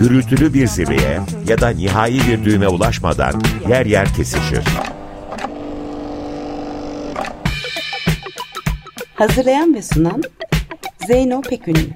[0.00, 4.64] gürültülü bir zirveye ya da nihai bir düğüme ulaşmadan yer yer kesişir.
[9.14, 10.22] Hazırlayan ve sunan
[11.06, 11.90] Zeyno Pekünlü.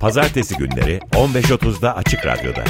[0.00, 2.64] Pazartesi günleri 15.30'da Açık Radyo'da.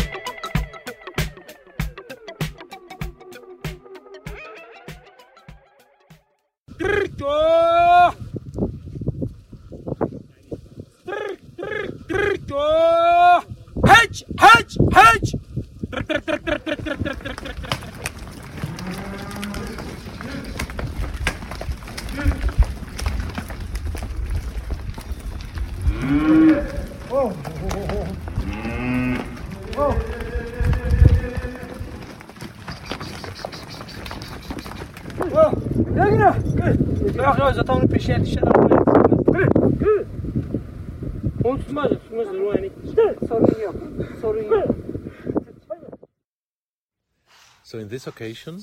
[47.70, 48.62] So in this occasion,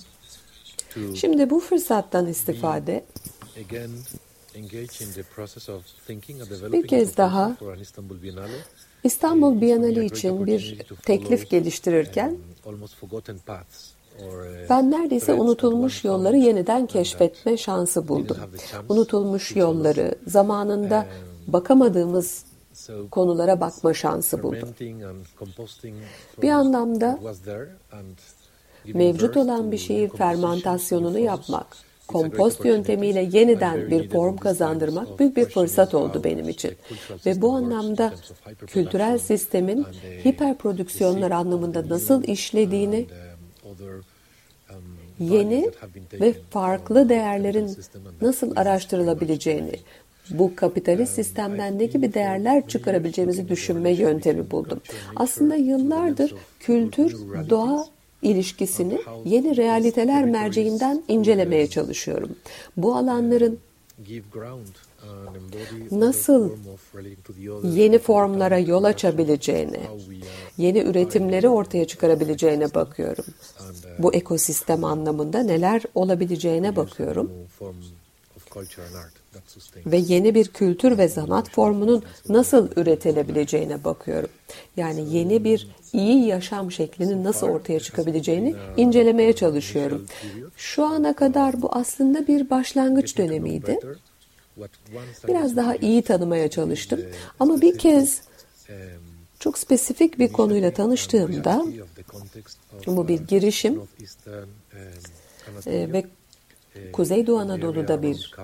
[0.94, 3.05] to Şimdi bu fırsattan istifade
[3.66, 3.91] again
[4.55, 8.49] engage in the process of thinking and developing bir kez daha proposal for an
[9.03, 13.91] Istanbul Bienali için bir teklif geliştirirken almost forgotten paths
[14.22, 18.38] or uh, ben neredeyse unutulmuş yolları yeniden keşfetme şansı buldum.
[18.89, 21.08] Unutulmuş yolları, zamanında
[21.47, 22.45] bakamadığımız
[23.11, 24.69] konulara bakma şansı buldum.
[26.42, 27.19] Bir anlamda
[28.93, 31.67] mevcut olan bir fermentasyonunu in yapmak,
[32.08, 36.71] kompost yöntemiyle yeniden bir form kazandırmak büyük bir fırsat oldu benim için.
[37.26, 38.14] Ve bu anlamda
[38.67, 39.86] kültürel sistemin
[40.26, 43.08] hiperprodüksiyonlar anlamında nasıl işlediğini
[44.70, 44.86] and, um,
[45.20, 45.71] um, yeni
[46.14, 47.77] ve farklı değerlerin
[48.21, 49.80] nasıl araştırılabileceğini,
[50.30, 54.81] bu kapitalist sistemden ne gibi değerler çıkarabileceğimizi düşünme yöntemi buldum.
[55.15, 57.17] Aslında yıllardır kültür,
[57.49, 57.86] doğa
[58.22, 62.36] ilişkisini yeni realiteler merceğinden incelemeye çalışıyorum.
[62.78, 63.60] Bu alanların
[65.36, 66.52] embody Nasıl
[67.64, 69.08] yeni formlara yol are
[70.58, 73.26] yeni üretimleri ortaya çıkarabileceğine bakıyorum.
[73.60, 77.32] uh, Bu ekosistem anlamında neler olabileceğine bakıyorum.
[79.86, 84.30] Ve yeni bir kültür ve sanat formunun nasıl üretilebileceğine bakıyorum.
[84.77, 90.05] Yani yeni bir iyi yaşam şeklinin nasıl ortaya çıkabileceğini incelemeye çalışıyorum.
[90.58, 93.80] Şu ana kadar bu aslında bir başlangıç dönemiydi.
[95.27, 97.02] Biraz daha iyi tanımaya çalıştım.
[97.39, 98.21] Ama bir kez
[99.39, 101.65] çok spesifik bir konuyla tanıştığımda
[102.87, 103.81] bu bir girişim
[105.67, 106.05] e, ve
[106.93, 108.36] Kuzeydoğu Anadolu'da bir.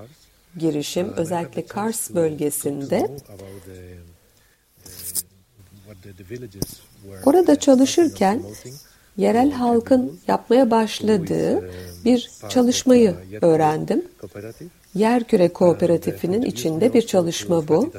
[0.58, 3.08] Girişim Uh, özellikle Kars bölgesinde
[6.24, 8.44] were Orada çalışırken
[9.18, 11.70] yerel halkın yapmaya başladığı
[12.06, 14.06] bir çalışmayı öğrendim.
[14.22, 14.70] Cooperative.
[14.96, 17.92] Yerküre Kooperatifinin içinde bir çalışma bu.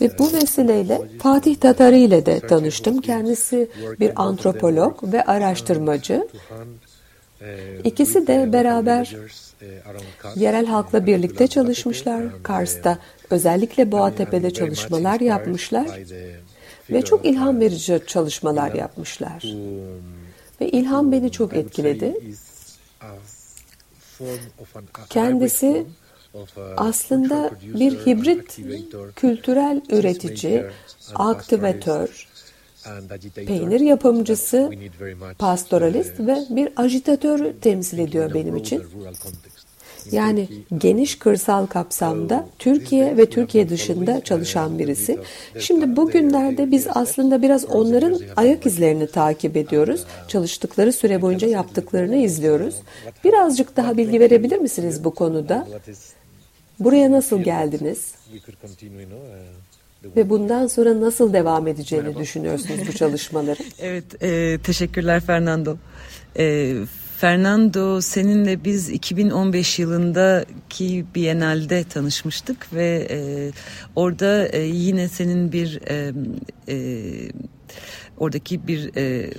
[0.00, 3.00] Ve bu vesileyle Fatih Tatarı ile de tanıştım.
[3.00, 3.68] Kendisi
[4.00, 6.28] bir antropolog ve araştırmacı.
[7.84, 9.16] İkisi de beraber
[10.36, 12.42] Yerel halkla birlikte çalışmışlar.
[12.42, 12.98] Kars'ta
[13.30, 15.86] özellikle Boğatepe'de çalışmalar yapmışlar
[16.90, 19.42] ve çok ilham verici çalışmalar yapmışlar.
[20.60, 22.14] Ve ilham beni çok etkiledi.
[25.08, 25.86] Kendisi
[26.76, 28.58] aslında bir hibrit
[29.16, 30.64] kültürel üretici,
[31.14, 32.28] aktivatör,
[33.34, 34.70] peynir yapımcısı,
[35.38, 38.82] pastoralist ve bir ajitatör temsil ediyor benim için.
[40.12, 45.18] Yani geniş kırsal kapsamda Türkiye ve Türkiye dışında çalışan birisi.
[45.58, 50.04] Şimdi bugünlerde biz aslında biraz onların ayak izlerini takip ediyoruz.
[50.28, 52.74] Çalıştıkları süre boyunca yaptıklarını izliyoruz.
[53.24, 55.68] Birazcık daha bilgi verebilir misiniz bu konuda?
[56.80, 58.14] Buraya nasıl geldiniz?
[60.16, 63.58] Ve bundan sonra nasıl devam edeceğini düşünüyorsunuz bu çalışmaları?
[63.80, 65.76] Evet, e, teşekkürler Fernando.
[66.38, 66.74] E,
[67.18, 73.18] Fernando seninle biz 2015 yılındaki Biennale'de tanışmıştık ve e,
[73.96, 76.12] orada e, yine senin bir e,
[76.68, 76.76] e,
[78.18, 79.30] oradaki bir e,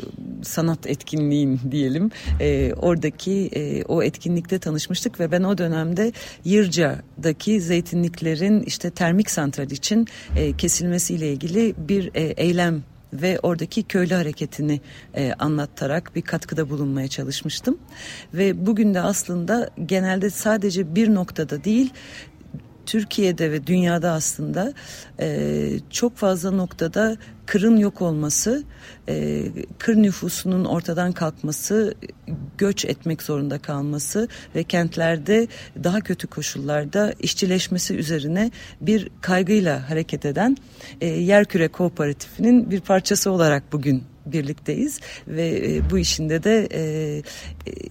[0.42, 6.12] sanat etkinliğin diyelim e, oradaki e, o etkinlikte tanışmıştık ve ben o dönemde
[6.46, 12.84] Yırca'daki zeytinliklerin işte termik santral için e, kesilmesiyle ilgili bir e, eylem
[13.14, 14.82] ve oradaki köylü hareketini
[15.14, 17.78] e, anlatarak bir katkıda bulunmaya çalışmıştım.
[18.34, 21.94] Ve bugün de aslında genelde sadece bir noktada değil
[22.90, 24.74] Türkiye'de ve dünyada aslında
[25.20, 28.64] e, çok fazla noktada kırın yok olması,
[29.10, 29.44] e,
[29.78, 31.94] kır nüfusunun ortadan kalkması,
[32.58, 35.48] göç etmek zorunda kalması ve kentlerde
[35.84, 38.52] daha kötü koşullarda işçileşmesi üzerine
[38.82, 40.58] bir kaygıyla hareket eden
[41.02, 46.82] e, Yerküre Kooperatifinin bir parçası olarak bugün birlikteyiz ve e, bu işinde de e,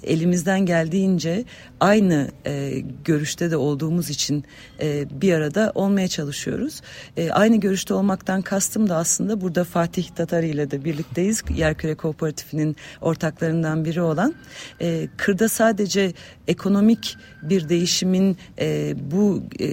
[0.02, 1.44] elimizden geldiğince
[1.80, 4.44] aynı e, görüşte de olduğumuz için
[4.80, 6.80] e, bir arada olmaya çalışıyoruz.
[7.16, 11.42] E, aynı görüşte olmaktan kastım da aslında burada Fatih Tatari ile de birlikteyiz.
[11.56, 14.34] Yerküre Kooperatifinin ortaklarından biri olan.
[14.80, 16.12] E, kırda sadece
[16.48, 19.68] ekonomik bir değişimin e, bu e,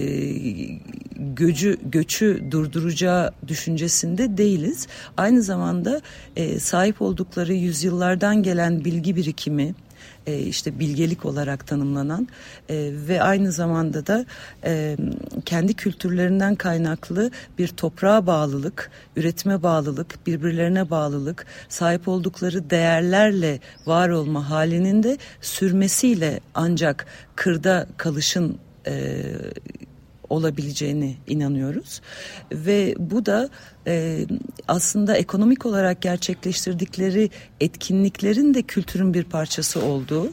[1.16, 4.86] göcü göçü durduracağı düşüncesinde değiliz.
[5.16, 6.00] Aynı zamanda
[6.36, 9.74] e, sahip oldukları yüzyıllardan gelen bilgi birikimi,
[10.26, 12.28] e, işte bilgelik olarak tanımlanan
[12.68, 14.26] e, ve aynı zamanda da
[14.64, 14.96] e,
[15.44, 24.50] kendi kültürlerinden kaynaklı bir toprağa bağlılık, üretime bağlılık, birbirlerine bağlılık, sahip oldukları değerlerle var olma
[24.50, 27.06] halinin de sürmesiyle ancak
[27.36, 29.22] kırda kalışın e,
[30.28, 32.00] olabileceğini inanıyoruz.
[32.52, 33.48] Ve bu da
[33.86, 34.26] e,
[34.68, 37.30] aslında ekonomik olarak gerçekleştirdikleri
[37.60, 40.30] etkinliklerin de kültürün bir parçası olduğu,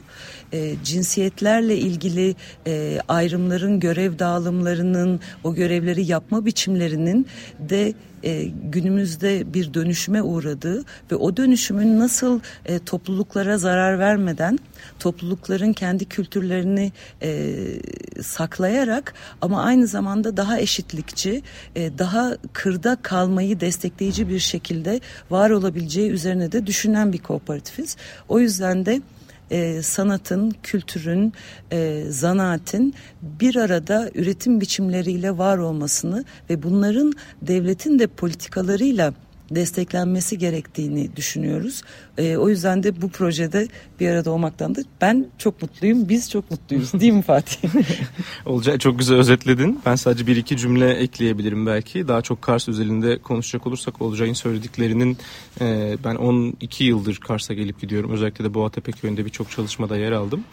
[0.52, 2.34] e, cinsiyetlerle ilgili
[2.66, 7.26] e, ayrımların, görev dağılımlarının, o görevleri yapma biçimlerinin
[7.58, 14.58] de e, günümüzde bir dönüşüme uğradığı ve o dönüşümün nasıl e, topluluklara zarar vermeden
[14.98, 16.92] toplulukların kendi kültürlerini
[17.22, 17.56] e,
[18.22, 21.42] saklayarak ama aynı zamanda daha eşitlikçi,
[21.76, 25.00] e, daha kırda kalmayı destekleyici bir şekilde
[25.30, 27.96] var olabileceği üzerine de düşünen bir kooperatifiz.
[28.28, 29.00] O yüzden de
[29.50, 31.32] e, sanatın, kültürün,
[31.72, 37.12] e, zanaatin bir arada üretim biçimleriyle var olmasını ve bunların
[37.42, 39.14] devletin de politikalarıyla
[39.54, 41.82] desteklenmesi gerektiğini düşünüyoruz.
[42.18, 43.68] E, o yüzden de bu projede
[44.00, 46.08] bir arada olmaktan da ben çok mutluyum.
[46.08, 47.68] Biz çok mutluyuz değil mi Fatih?
[48.46, 49.80] Olcay çok güzel özetledin.
[49.86, 52.08] Ben sadece bir iki cümle ekleyebilirim belki.
[52.08, 55.18] Daha çok Kars özelinde konuşacak olursak Olcay'ın söylediklerinin
[55.60, 58.10] e, ben 12 yıldır Kars'a gelip gidiyorum.
[58.10, 60.44] Özellikle de Boğatepe köyünde birçok çalışmada yer aldım.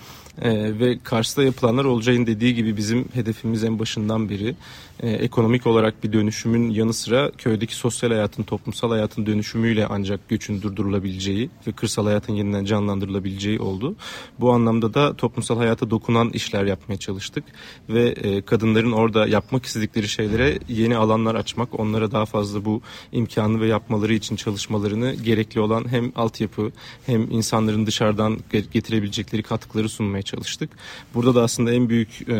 [0.41, 4.55] E, ve Kars'ta yapılanlar Olcay'ın dediği gibi bizim hedefimiz en başından beri
[5.01, 10.61] e, ekonomik olarak bir dönüşümün yanı sıra köydeki sosyal hayatın, toplumsal hayatın dönüşümüyle ancak göçün
[10.61, 13.95] durdurulabileceği ve kırsal hayatın yeniden canlandırılabileceği oldu.
[14.39, 17.43] Bu anlamda da toplumsal hayata dokunan işler yapmaya çalıştık
[17.89, 22.81] ve e, kadınların orada yapmak istedikleri şeylere yeni alanlar açmak, onlara daha fazla bu
[23.11, 26.71] imkanı ve yapmaları için çalışmalarını gerekli olan hem altyapı
[27.05, 28.39] hem insanların dışarıdan
[28.73, 30.69] getirebilecekleri katkıları sunmaya çalıştık.
[31.15, 32.35] Burada da aslında en büyük e,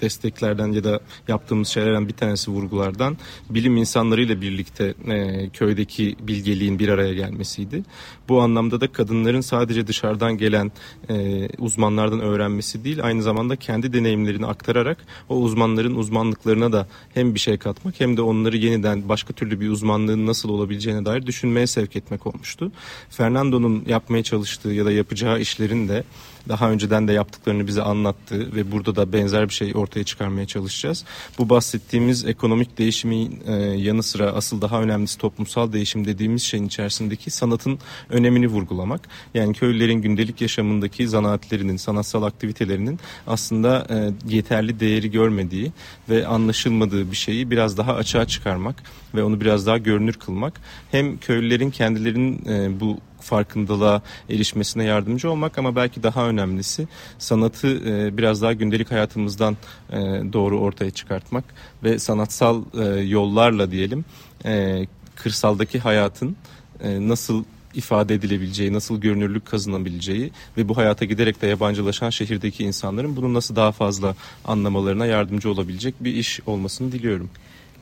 [0.00, 3.16] desteklerden ya da yaptığımız şeylerden bir tanesi vurgulardan
[3.50, 7.82] bilim insanlarıyla birlikte e, köydeki bilgeliğin bir araya gelmesiydi.
[8.28, 10.72] Bu anlamda da kadınların sadece dışarıdan gelen
[11.10, 17.40] e, uzmanlardan öğrenmesi değil aynı zamanda kendi deneyimlerini aktararak o uzmanların uzmanlıklarına da hem bir
[17.40, 21.96] şey katmak hem de onları yeniden başka türlü bir uzmanlığın nasıl olabileceğine dair düşünmeye sevk
[21.96, 22.72] etmek olmuştu.
[23.10, 26.04] Fernando'nun yapmaya çalıştığı ya da yapacağı işlerin de
[26.48, 31.04] daha önceden de yaptıklarını bize anlattı ve burada da benzer bir şey ortaya çıkarmaya çalışacağız.
[31.38, 37.30] Bu bahsettiğimiz ekonomik değişimin e, yanı sıra asıl daha önemlisi toplumsal değişim dediğimiz şeyin içerisindeki
[37.30, 37.78] sanatın
[38.10, 39.08] önemini vurgulamak.
[39.34, 45.72] Yani köylülerin gündelik yaşamındaki zanaatlerinin, sanatsal aktivitelerinin aslında e, yeterli değeri görmediği
[46.08, 48.82] ve anlaşılmadığı bir şeyi biraz daha açığa çıkarmak
[49.14, 50.60] ve onu biraz daha görünür kılmak.
[50.90, 56.88] Hem köylülerin kendilerinin e, bu farkındalığa erişmesine yardımcı olmak ama belki daha önemlisi
[57.18, 59.56] sanatı e, biraz daha gündelik hayatımızdan
[59.90, 59.96] e,
[60.32, 61.44] doğru ortaya çıkartmak
[61.84, 64.04] ve sanatsal e, yollarla diyelim
[64.44, 64.86] e,
[65.16, 66.36] kırsaldaki hayatın
[66.82, 73.16] e, nasıl ifade edilebileceği, nasıl görünürlük kazanabileceği ve bu hayata giderek de yabancılaşan şehirdeki insanların
[73.16, 74.14] bunu nasıl daha fazla
[74.44, 77.30] anlamalarına yardımcı olabilecek bir iş olmasını diliyorum.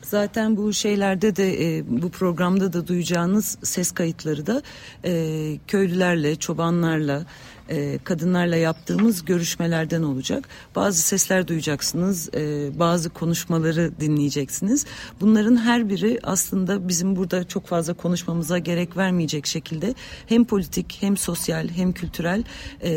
[0.03, 4.61] Zaten bu şeylerde de e, bu programda da duyacağınız ses kayıtları da
[5.05, 7.25] e, köylülerle, çobanlarla,
[7.69, 10.49] e, kadınlarla yaptığımız görüşmelerden olacak.
[10.75, 14.85] Bazı sesler duyacaksınız, e, bazı konuşmaları dinleyeceksiniz.
[15.21, 19.95] Bunların her biri aslında bizim burada çok fazla konuşmamıza gerek vermeyecek şekilde
[20.27, 22.43] hem politik hem sosyal hem kültürel
[22.83, 22.91] e,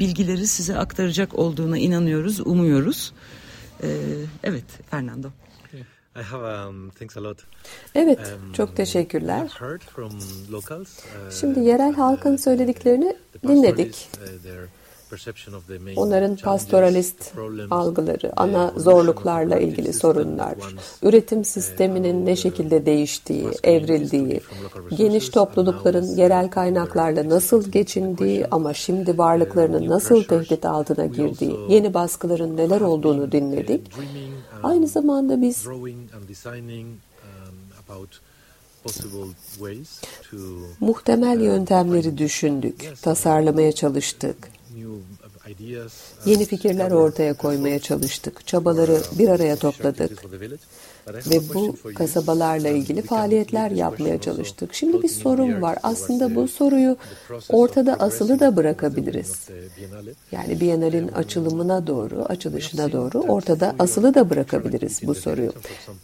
[0.00, 3.12] bilgileri size aktaracak olduğuna inanıyoruz, umuyoruz.
[3.82, 3.88] E,
[4.42, 5.39] evet Fernando.
[6.20, 7.38] I have, um, thanks a lot.
[7.94, 9.48] Evet, Um, çok teşekkürler.
[9.58, 10.12] Heard from
[10.52, 14.08] locals, uh, Şimdi yerel halkın söylediklerini the dinledik.
[14.22, 14.46] uh,
[15.96, 17.32] Onların pastoralist
[17.70, 20.54] algıları, ana zorluklarla ilgili sorunlar,
[21.02, 24.40] üretim sisteminin ne şekilde değiştiği, evrildiği,
[24.96, 32.56] geniş toplulukların yerel kaynaklarla nasıl geçindiği ama şimdi varlıklarının nasıl tehdit altına girdiği, yeni baskıların
[32.56, 33.92] neler olduğunu dinledik.
[34.62, 36.00] Aynı zamanda biz um,
[37.88, 38.20] about
[38.82, 40.00] possible ways
[40.30, 40.36] to
[40.80, 44.59] muhtemel yöntemleri düşündük, tasarlamaya çalıştık.
[44.70, 48.46] Uh, Yeni fikirler ortaya koymaya çalıştık.
[48.46, 50.22] Çabaları bir araya topladık.
[51.08, 54.74] Ve bu kasabalarla ilgili faaliyetler yapmaya çalıştık.
[54.74, 55.78] Şimdi bir sorun var.
[55.82, 56.96] Aslında bu soruyu
[57.48, 59.48] ortada asılı da bırakabiliriz.
[60.32, 65.52] Yani Biennale'in açılımına doğru, açılışına doğru ortada asılı da bırakabiliriz bu soruyu.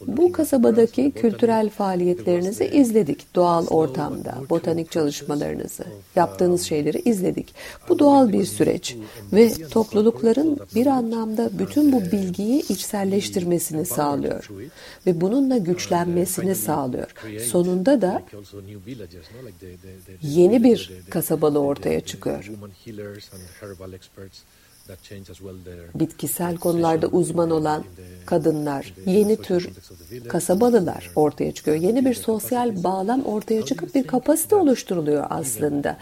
[0.06, 3.34] Bu kasabadaki kültürel faaliyetlerinizi izledik.
[3.34, 5.84] Doğal ortamda, botanik çalışmalarınızı,
[6.16, 7.54] yaptığınız şeyleri izledik.
[7.88, 8.96] Bu doğal bir süreç
[9.32, 14.50] ve toplulukların bir anlamda bütün bu bilgiyi içselleştirmesini sağlıyor
[15.06, 17.14] ve bununla güçlenmesini sağlıyor.
[17.40, 18.22] Sonunda da
[20.22, 22.50] yeni bir kasabalı ortaya çıkıyor.
[25.94, 27.84] Bitkisel konularda uzman olan
[28.26, 29.70] kadınlar, yeni tür
[30.28, 31.76] kasabalılar ortaya çıkıyor.
[31.76, 35.96] Yeni bir sosyal bağlam ortaya çıkıp bir kapasite oluşturuluyor aslında.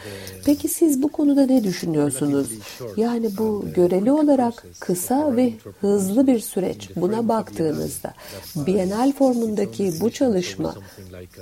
[0.44, 2.48] Peki siz bu konuda ne düşünüyorsunuz?
[2.96, 6.90] Yani bu göreli olarak kısa ve hızlı bir süreç.
[6.96, 8.14] Buna baktığınızda
[8.56, 10.74] Bienal formundaki bu çalışma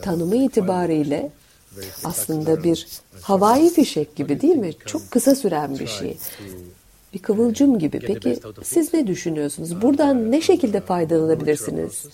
[0.02, 1.30] tanımı itibariyle
[2.04, 2.86] aslında bir
[3.20, 4.72] havai fişek gibi değil mi?
[4.86, 6.18] Çok kısa süren bir şey.
[7.14, 8.00] Bir kıvılcım gibi.
[8.00, 9.82] Peki siz ne düşünüyorsunuz?
[9.82, 12.06] Buradan ne şekilde faydalanabilirsiniz?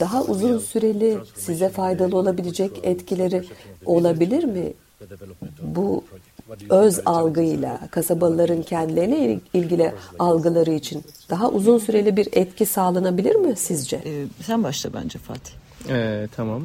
[0.00, 3.44] Daha uzun süreli size faydalı olabilecek etkileri
[3.86, 4.72] olabilir mi?
[5.62, 6.04] Bu
[6.70, 13.96] öz algıyla, kasabalıların kendilerine ilgili algıları için daha uzun süreli bir etki sağlanabilir mi sizce?
[14.04, 15.52] Ee, sen başla bence Fatih.
[15.88, 16.62] Ee, tamam.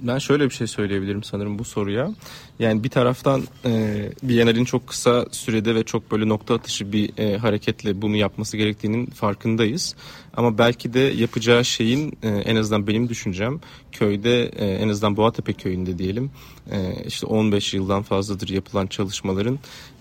[0.00, 2.10] Ben şöyle bir şey söyleyebilirim sanırım bu soruya.
[2.58, 7.36] Yani bir taraftan e, Biennale'in çok kısa sürede ve çok böyle nokta atışı bir e,
[7.36, 9.94] hareketle bunu yapması gerektiğinin farkındayız.
[10.36, 13.60] Ama belki de yapacağı şeyin e, en azından benim düşüncem
[13.92, 16.30] köyde e, en azından Boğatepe köyünde diyelim
[16.70, 19.58] e, işte 15 yıldan fazladır yapılan çalışmaların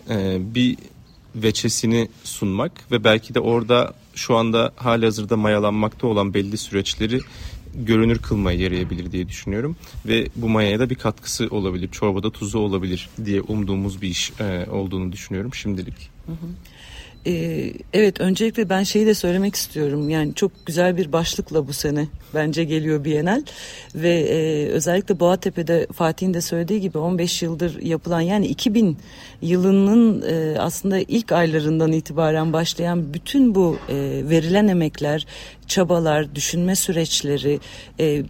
[0.09, 0.77] e, bir
[1.35, 7.19] veçesini sunmak ve belki de orada şu anda hali hazırda mayalanmakta olan belli süreçleri
[7.77, 9.75] görünür kılmaya yarayabilir diye düşünüyorum.
[10.05, 11.89] Ve bu mayaya da bir katkısı olabilir.
[11.91, 16.09] Çorbada tuzu olabilir diye umduğumuz bir iş e, olduğunu düşünüyorum şimdilik.
[16.25, 16.47] Hı hı.
[17.27, 20.09] Ee, evet öncelikle ben şeyi de söylemek istiyorum.
[20.09, 23.43] Yani çok güzel bir başlıkla bu sene bence geliyor Bienal
[23.95, 28.97] ve e, özellikle Boğatepe'de Fatih'in de söylediği gibi 15 yıldır yapılan yani 2000
[29.41, 33.95] yılının e, aslında ilk aylarından itibaren başlayan bütün bu e,
[34.29, 35.25] verilen emekler,
[35.67, 37.59] çabalar, düşünme süreçleri,
[37.99, 38.23] e,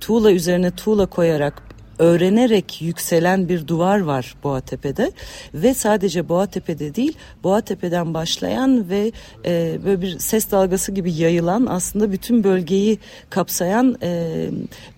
[0.00, 5.12] tuğla üzerine tuğla koyarak öğrenerek yükselen bir duvar var Boğatepe'de.
[5.54, 9.12] Ve sadece Boğatepe'de değil Boğatepe'den başlayan ve
[9.44, 12.98] e, böyle bir ses dalgası gibi yayılan aslında bütün bölgeyi
[13.30, 14.46] kapsayan e,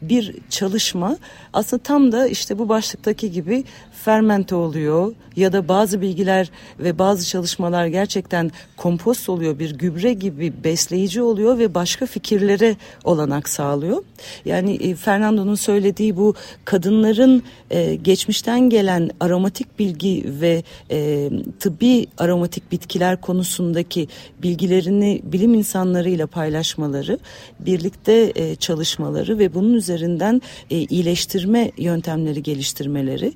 [0.02, 1.16] bir çalışma.
[1.52, 3.64] Aslında tam da işte bu başlıktaki gibi
[4.06, 10.52] fermente oluyor ya da bazı bilgiler ve bazı çalışmalar gerçekten kompost oluyor bir gübre gibi
[10.64, 14.02] besleyici oluyor ve başka fikirlere olanak sağlıyor.
[14.44, 16.34] Yani e, Fernando'nun söylediği bu
[16.64, 24.08] kadınların e, geçmişten gelen aromatik bilgi ve e, tıbbi aromatik bitkiler konusundaki
[24.42, 27.18] bilgilerini bilim insanlarıyla paylaşmaları,
[27.60, 33.32] birlikte e, çalışmaları ve bunun üzerinden e, iyileştirme yöntemleri geliştirmeleri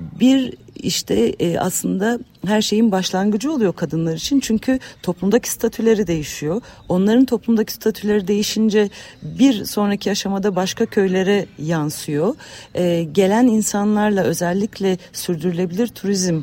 [0.00, 6.62] bir işte e, aslında her şeyin başlangıcı oluyor kadınlar için çünkü toplumdaki statüleri değişiyor.
[6.88, 8.90] Onların toplumdaki statüleri değişince
[9.22, 12.34] bir sonraki aşamada başka köylere yansıyor.
[12.74, 16.42] E, gelen insanlarla özellikle sürdürülebilir turizm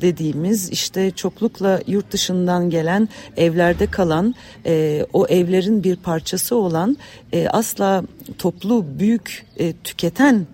[0.00, 4.34] dediğimiz işte çoklukla yurt dışından gelen evlerde kalan
[4.66, 6.96] e, o evlerin bir parçası olan
[7.32, 8.02] e, asla
[8.38, 10.46] toplu büyük e, tüketen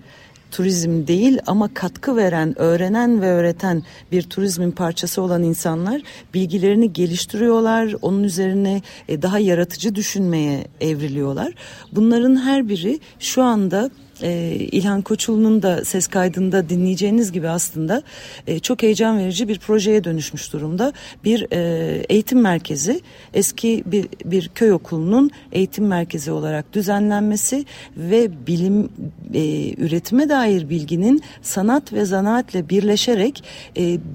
[0.50, 6.02] turizm değil ama katkı veren, öğrenen ve öğreten bir turizmin parçası olan insanlar
[6.34, 7.94] bilgilerini geliştiriyorlar.
[8.02, 11.52] Onun üzerine e, daha yaratıcı düşünmeye evriliyorlar.
[11.92, 13.90] Bunların her biri şu anda
[14.22, 18.02] e, İlhan Koçul'un da ses kaydında dinleyeceğiniz gibi aslında
[18.46, 20.92] e, çok heyecan verici bir projeye dönüşmüş durumda.
[21.24, 23.00] Bir e, eğitim merkezi
[23.34, 27.64] eski bir, bir köy okulunun eğitim merkezi olarak düzenlenmesi
[27.96, 28.88] ve bilim
[29.34, 33.44] e, üretime dair bilginin sanat ve zanaatle birleşerek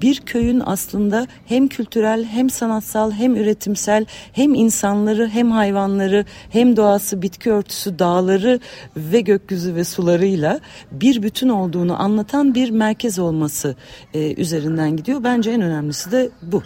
[0.02, 7.22] bir köyün aslında hem kültürel hem sanatsal hem üretimsel hem insanları hem hayvanları hem doğası
[7.22, 8.60] bitki örtüsü dağları
[8.96, 10.60] ve gökyüzü ve sularıyla
[10.92, 13.76] bir bütün olduğunu anlatan bir merkez olması
[14.14, 15.24] e, üzerinden gidiyor.
[15.24, 16.62] Bence en önemlisi de bu.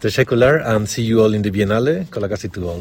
[0.00, 2.06] Teşekkürler and see you all in the Biennale.
[2.10, 2.80] Kolagasi to all.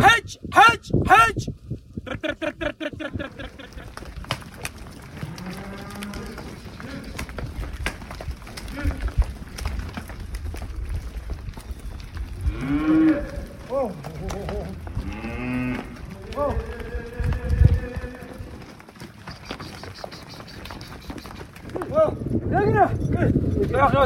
[0.00, 1.54] Hedge, hedge, hedge.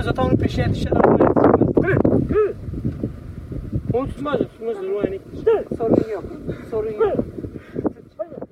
[0.08, 1.00] Ja, ja, za tam piše, še da
[3.92, 5.20] On tutmaz, tutmaz, yani.
[5.78, 6.24] Sorun yok,
[6.70, 7.16] sorun yok.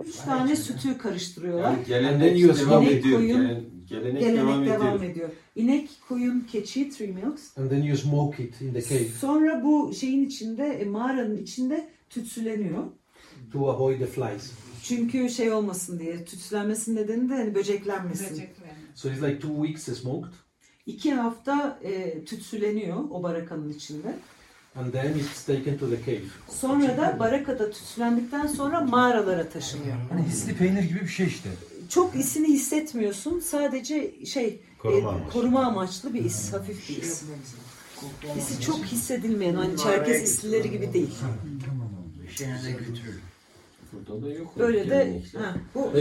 [0.07, 1.71] Üç tane sütü karıştırıyorlar.
[1.71, 3.19] Yani gelenek devam İnek, ediyor.
[3.19, 5.11] koyun, Gelen- gelenek gelenek devam devam, ediyor.
[5.13, 5.29] ediyor.
[5.57, 7.59] İnek, koyun, keçi, three milks.
[7.59, 11.89] And then you smoke it in the cave Sonra bu şeyin içinde, e, mağaranın içinde
[12.11, 12.85] tütsüleniyor.
[13.53, 14.53] to avoid the flies.
[14.83, 18.43] Çünkü şey olmasın diye, tütsülenmesinin nedeni de hani böceklenmesin.
[18.95, 20.33] So it's like two weeks smoked,
[20.87, 24.17] İki hafta e, tütsüleniyor o barakanın içinde.
[24.77, 26.25] and then it's taken to the cave.
[26.49, 29.97] Sonra da barakada tütsülendikten sonra mağaralara taşınıyor.
[30.11, 31.49] Hani hisli peynir gibi bir şey işte.
[31.89, 33.41] Çok isini hissetmiyorsun.
[33.41, 35.33] Sadece şey Koruma e, amaçlı.
[35.33, 37.23] koruma amaçlı bir is, hafif bir is.
[38.39, 41.15] İsi çok hissedilmeyen, hani Çerkez islileri gibi değil.
[44.59, 45.93] Böyle de ha, bu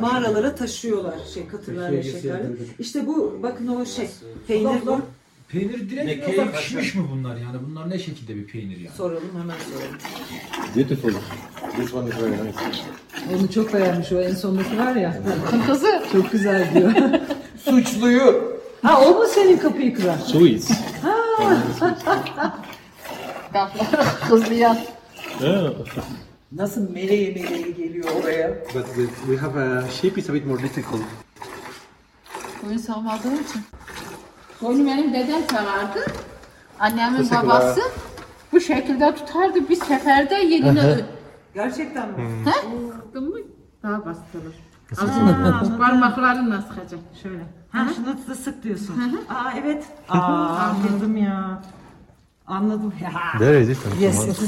[0.00, 2.46] mağaralara taşıyorlar şey katırlarla şekerle.
[2.78, 4.08] İşte bu bakın o şey
[4.46, 5.00] peynir bu.
[5.48, 7.56] Peynir direkt yoksa pişmiş mi bunlar yani?
[7.70, 8.96] Bunlar ne şekilde bir peynir yani?
[8.96, 9.98] Soralım hemen soralım.
[10.76, 11.12] Beautiful.
[11.76, 12.58] This one is very nice.
[13.38, 15.22] Onu çok beğenmiş o en sondaki var ya.
[15.66, 16.02] Kızı.
[16.12, 16.92] Çok güzel diyor.
[17.64, 18.58] Suçluyu.
[18.82, 20.18] ha o mu senin kapıyı kıran?
[20.18, 20.70] Suiz.
[24.28, 24.78] Kızlayan.
[26.52, 28.50] Nasıl meleğe meleğe geliyor oraya.
[28.74, 31.00] But the, we have a sheep is a bit more difficult.
[32.60, 33.62] Koyun savmadığım için.
[34.60, 36.12] Koyunu benim dedem severdi.
[36.78, 37.42] Annemin Teşekkürler.
[37.42, 37.80] babası
[38.52, 41.00] bu şekilde tutardı bir seferde yerine
[41.54, 42.44] Gerçekten mi?
[42.44, 42.52] He?
[42.92, 43.38] Sıktın mı
[43.82, 44.54] daha bastırır.
[44.98, 47.42] Aa, parmaklarınla sıkacak şöyle.
[47.70, 48.94] Ha, şunu da sık diyorsun.
[49.28, 49.84] Aa evet.
[50.08, 51.62] Aa anladım ya.
[52.46, 52.92] Anladım.
[53.02, 53.10] Ya.
[53.38, 53.78] There is it.
[54.00, 54.38] Yes.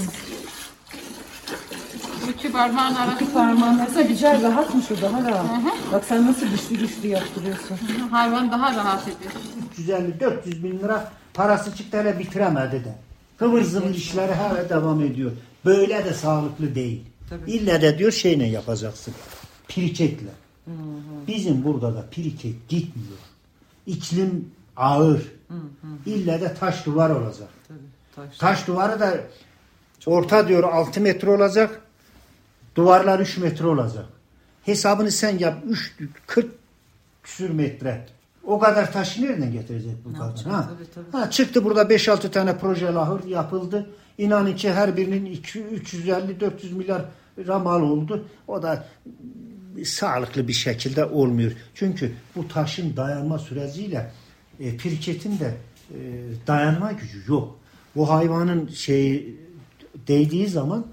[2.35, 3.25] İki parmağın arasında.
[3.25, 5.47] İki parmağın arasında güzel rahatmış o daha rahat.
[5.93, 7.77] Bak sen nasıl güçlü güçlü yaptırıyorsun.
[8.11, 9.33] Hayvan daha rahat ediyor.
[10.01, 12.95] 350-400 bin lira parası çıktı hele bitiremedi de.
[13.39, 15.33] Kıvır zıvır işleri hala devam ediyor.
[15.65, 17.05] Böyle de sağlıklı değil.
[17.47, 19.15] İlle de diyor şeyle yapacaksın.
[19.69, 20.31] Piriketle.
[21.29, 23.19] Bizim burada da piriket gitmiyor.
[23.87, 25.23] İklim ağır.
[26.07, 27.49] İlle de taş duvar olacak.
[28.39, 29.15] Taş duvarı da
[30.07, 31.81] orta diyor 6 metre olacak.
[32.75, 34.05] Duvarlar 3 metre olacak.
[34.65, 35.63] Hesabını sen yap.
[35.69, 35.95] 3
[36.27, 36.47] 40
[37.23, 38.07] küsür metre.
[38.45, 40.45] O kadar taşı nereden getirecek bu kadar?
[40.45, 40.71] Ha?
[41.13, 41.31] ha?
[41.31, 43.91] çıktı burada 5-6 tane proje lahır yapıldı.
[44.19, 47.05] İnanın ki her birinin 350-400 milyar
[47.39, 48.25] lira mal oldu.
[48.49, 48.87] O da
[49.85, 51.53] sağlıklı bir şekilde olmuyor.
[51.75, 54.13] Çünkü bu taşın dayanma süreciyle
[54.61, 55.55] e, pirketin de
[55.91, 55.99] e,
[56.47, 57.59] dayanma gücü yok.
[57.97, 59.41] Bu hayvanın şeyi
[60.09, 60.87] değdiği zaman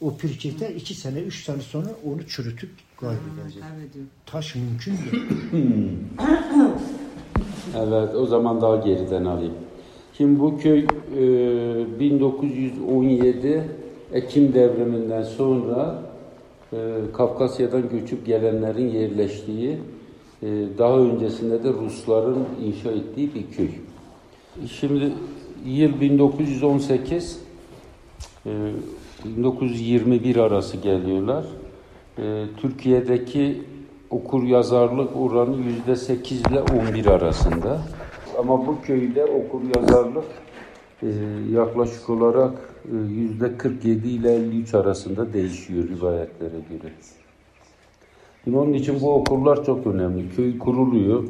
[0.00, 3.62] o pirkete iki sene, üç sene sonra onu çürütüp kaybedecek.
[4.26, 5.22] Taş mümkün değil.
[7.76, 9.54] Evet, o zaman daha geriden alayım.
[10.16, 13.64] Şimdi bu köy e, 1917
[14.12, 16.02] Ekim devriminden sonra
[16.72, 16.76] e,
[17.12, 19.78] Kafkasya'dan göçüp gelenlerin yerleştiği,
[20.42, 23.68] e, daha öncesinde de Rusların inşa ettiği bir köy.
[24.80, 25.12] Şimdi
[25.64, 27.38] yıl 1918,
[28.46, 28.50] e,
[29.24, 31.44] 1921 arası geliyorlar.
[32.18, 33.62] Ee, Türkiye'deki
[34.10, 37.80] okur yazarlık oranı yüzde 8 ile 11 arasında.
[38.38, 40.24] Ama bu köyde okur yazarlık
[41.02, 41.08] e,
[41.52, 42.52] yaklaşık olarak
[42.92, 46.92] e, yüzde 47 ile 53 arasında değişiyor rivayetlere göre.
[48.44, 50.24] Şimdi onun için bu okullar çok önemli.
[50.36, 51.24] Köy kuruluyor.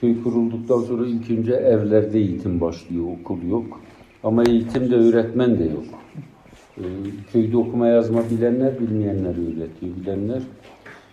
[0.00, 3.80] Köy kurulduktan sonra ilk önce evlerde eğitim başlıyor, okul yok.
[4.24, 5.84] Ama eğitimde öğretmen de yok.
[6.78, 6.82] Ee,
[7.32, 10.42] köyde okuma yazma bilenler, bilmeyenler öğretiyor, bilenler.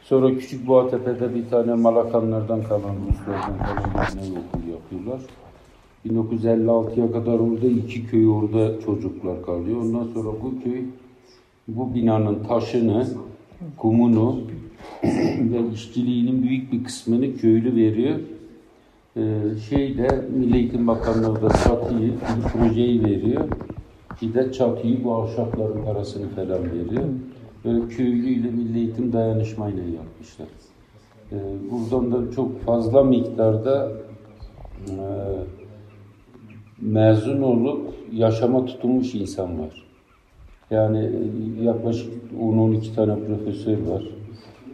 [0.01, 5.21] Sonra Küçük Boğatepe'de bir tane Malakanlardan kalan, Ruslardan kalan bir okul yapıyorlar.
[6.05, 9.81] 1956'ya kadar orada iki köy orada çocuklar kalıyor.
[9.81, 10.81] Ondan sonra bu köy
[11.67, 13.07] bu binanın taşını,
[13.77, 14.41] kumunu
[15.03, 18.19] ve işçiliğinin büyük bir kısmını köylü veriyor.
[19.17, 19.21] Ee,
[19.69, 23.49] şeyde Milli Eğitim Bakanlığı da çatıyı, bir projeyi veriyor.
[24.21, 27.03] De çatıyı bu ahşapların parasını falan veriyor.
[27.65, 30.47] Böyle köylüyle Milli Eğitim dayanışmayla yapmışlar.
[31.31, 31.35] Ee,
[31.71, 33.91] buradan da çok fazla miktarda
[34.89, 34.95] e,
[36.81, 39.83] mezun olup yaşama tutunmuş insan var.
[40.71, 41.09] Yani
[41.59, 44.03] e, yaklaşık 10-12 tane profesör var.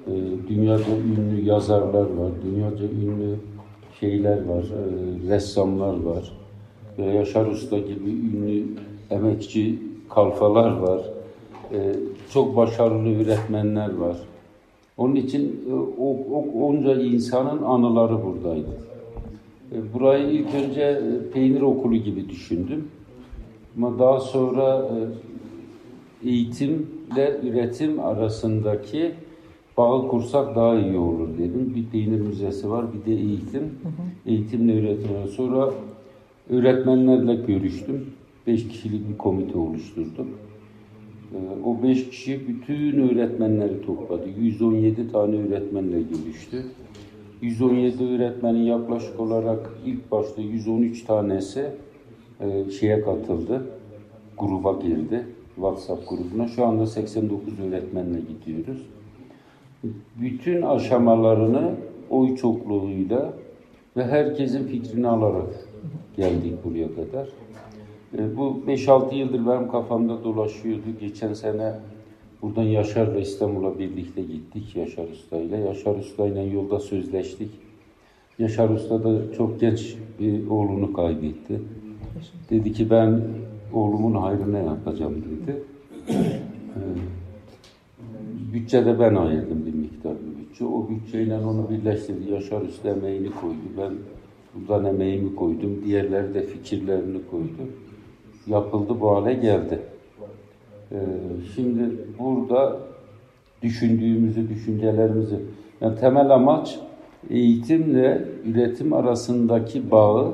[0.08, 0.12] E,
[0.48, 2.32] Dünyada ünlü yazarlar var.
[2.46, 3.36] Dünyaca ünlü
[4.00, 6.32] şeyler var, e, ressamlar var.
[6.98, 8.64] Yaşar Usta gibi ünlü
[9.10, 11.02] emekçi kalfalar var.
[11.74, 11.96] E,
[12.34, 14.18] çok başarılı öğretmenler var.
[14.98, 18.78] Onun için e, o, o onca insanın anıları buradaydı.
[19.72, 21.02] E, burayı ilk önce
[21.34, 22.88] peynir okulu gibi düşündüm.
[23.78, 24.90] Ama daha sonra
[26.26, 29.12] eğitimle üretim arasındaki
[29.78, 31.74] bağı kursak daha iyi olur dedim.
[31.76, 33.64] Bir peynir müzesi var, bir de eğitim.
[34.26, 35.10] Eğitimle üretim.
[35.36, 35.70] Sonra
[36.50, 38.06] öğretmenlerle görüştüm.
[38.48, 40.30] Beş kişilik bir komite oluşturdum.
[41.34, 44.30] Ee, O beş kişi bütün öğretmenleri topladı.
[44.40, 46.66] 117 tane öğretmenle görüştü.
[47.42, 51.66] 117 öğretmenin yaklaşık olarak ilk başta 113 tanesi
[52.42, 53.68] e, şeye katıldı.
[54.38, 55.26] Gruba girdi.
[55.56, 56.48] WhatsApp grubuna.
[56.48, 58.86] Şu anda 89 öğretmenle gidiyoruz
[60.22, 61.72] bütün aşamalarını
[62.10, 63.34] oy çokluğuyla
[63.98, 65.68] ve herkesin fikrini alarak
[66.18, 67.30] geldik buraya kadar.
[68.18, 70.84] E, bu 5-6 yıldır benim kafamda dolaşıyordu.
[71.00, 71.74] Geçen sene
[72.42, 75.58] buradan Yaşar'la İstanbul'a birlikte gittik Yaşar Usta'yla.
[75.58, 77.52] Yaşar Usta'yla yolda sözleştik.
[78.40, 81.62] Yaşar Usta da çok genç bir oğlunu kaybetti.
[82.50, 83.22] Dedi ki ben
[83.74, 85.64] oğlumun hayrına yapacağım dedi.
[86.10, 86.82] E,
[88.54, 90.66] bütçede ben ayırdım bir miktar bir bütçe.
[90.66, 92.32] O bütçeyle onu birleştirdi.
[92.32, 93.56] Yaşar Usta emeğini koydu.
[93.78, 93.94] Ben
[94.56, 95.82] buradan emeğimi koydum.
[95.86, 97.70] Diğerleri de fikirlerini koydu.
[98.48, 99.80] Yapıldı bu hale geldi.
[100.92, 100.98] Ee,
[101.56, 101.82] şimdi
[102.20, 102.78] burada
[103.62, 105.40] düşündüğümüzü, düşüncelerimizi
[105.82, 106.80] yani temel amaç
[107.30, 110.34] eğitimle üretim arasındaki bağı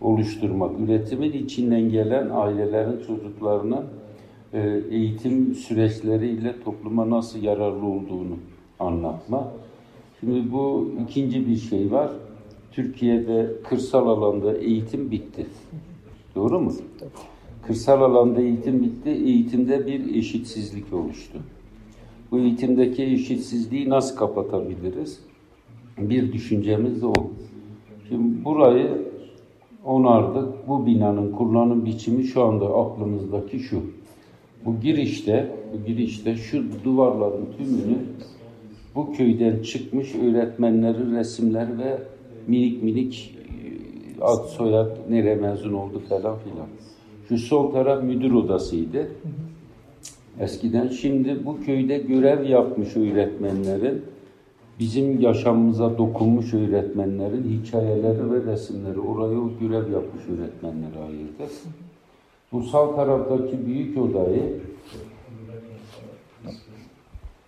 [0.00, 0.80] oluşturmak.
[0.80, 3.84] Üretimin içinden gelen ailelerin çocuklarının
[4.52, 8.36] e, eğitim süreçleriyle topluma nasıl yararlı olduğunu
[8.80, 9.52] anlatma.
[10.20, 12.10] Şimdi bu ikinci bir şey var.
[12.72, 15.46] Türkiye'de kırsal alanda eğitim bitti.
[16.34, 16.72] Doğru mu?
[17.66, 19.10] Kırsal alanda eğitim bitti.
[19.10, 21.38] Eğitimde bir eşitsizlik oluştu.
[22.30, 25.20] Bu eğitimdeki eşitsizliği nasıl kapatabiliriz?
[25.98, 27.30] Bir düşüncemiz de o.
[28.08, 29.12] Şimdi burayı
[29.84, 30.68] onardık.
[30.68, 33.82] Bu binanın kullanım biçimi şu anda aklımızdaki şu.
[34.64, 37.98] Bu girişte, bu girişte şu duvarların tümünü
[38.94, 41.98] bu köyden çıkmış öğretmenlerin resimler ve
[42.46, 43.34] minik minik
[44.22, 46.66] ad soyad nereye mezun oldu falan filan.
[47.28, 49.08] Şu sol taraf müdür odasıydı.
[50.40, 54.02] Eskiden şimdi bu köyde görev yapmış öğretmenlerin
[54.78, 61.56] bizim yaşamımıza dokunmuş öğretmenlerin hikayeleri ve resimleri oraya o görev yapmış öğretmenlere ayırdık.
[62.52, 64.60] Bu sağ taraftaki büyük odayı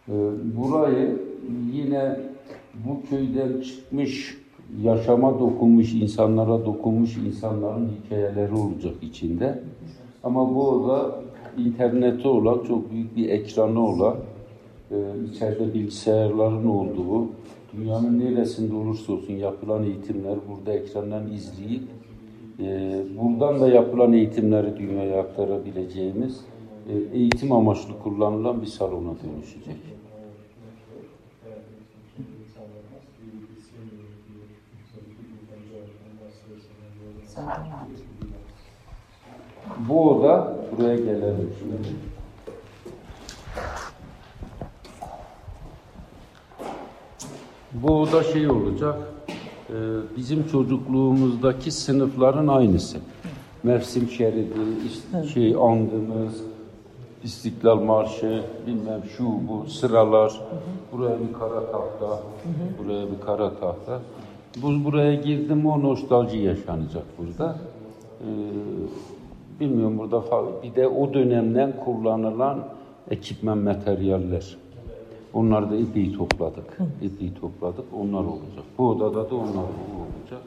[0.09, 0.13] e,
[0.57, 1.19] burayı
[1.73, 2.21] yine
[2.75, 4.44] bu köyden çıkmış
[4.83, 9.63] yaşama dokunmuş insanlara dokunmuş insanların hikayeleri olacak içinde.
[10.23, 11.15] Ama bu oda
[11.59, 14.17] interneti olan çok büyük bir ekranı olan
[14.91, 14.97] e,
[15.31, 17.27] içeride bilgisayarların olduğu
[17.77, 21.83] dünyanın neresinde olursa olsun yapılan eğitimler burada ekrandan izleyip
[22.61, 26.41] e, buradan da yapılan eğitimleri dünyaya aktarabileceğimiz
[26.89, 29.77] e, eğitim amaçlı kullanılan bir salona dönüşecek.
[39.79, 41.89] Bu oda buraya gelelim şimdi.
[47.73, 48.99] Bu oda şey olacak,
[49.71, 49.75] e,
[50.17, 52.99] bizim çocukluğumuzdaki sınıfların aynısı.
[53.63, 54.55] Mevsim şeridi,
[55.35, 56.43] şey andımız,
[57.25, 60.41] İstiklal Marşı, bilmem şu bu sıralar.
[60.93, 62.23] Buraya bir kara tahta,
[62.79, 64.01] buraya bir kara tahta.
[64.63, 67.57] Bu buraya girdim o nostalji yaşanacak burada.
[68.21, 68.25] Ee,
[69.61, 70.25] bilmiyorum burada
[70.63, 72.65] bir de o dönemden kullanılan
[73.11, 74.57] ekipman materyaller.
[75.33, 76.79] Onları da epey topladık.
[77.03, 77.85] Epey topladık.
[78.01, 78.65] Onlar olacak.
[78.79, 80.43] Bu odada da onlar olacak.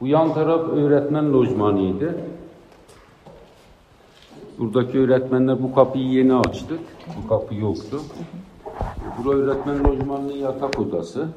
[0.00, 2.16] Bu yan taraf öğretmen lojmanıydı.
[4.58, 6.80] Buradaki öğretmenler bu kapıyı yeni açtık.
[7.06, 8.00] Bu kapı yoktu.
[9.18, 11.28] Burası öğretmen lojmanının yatak odası.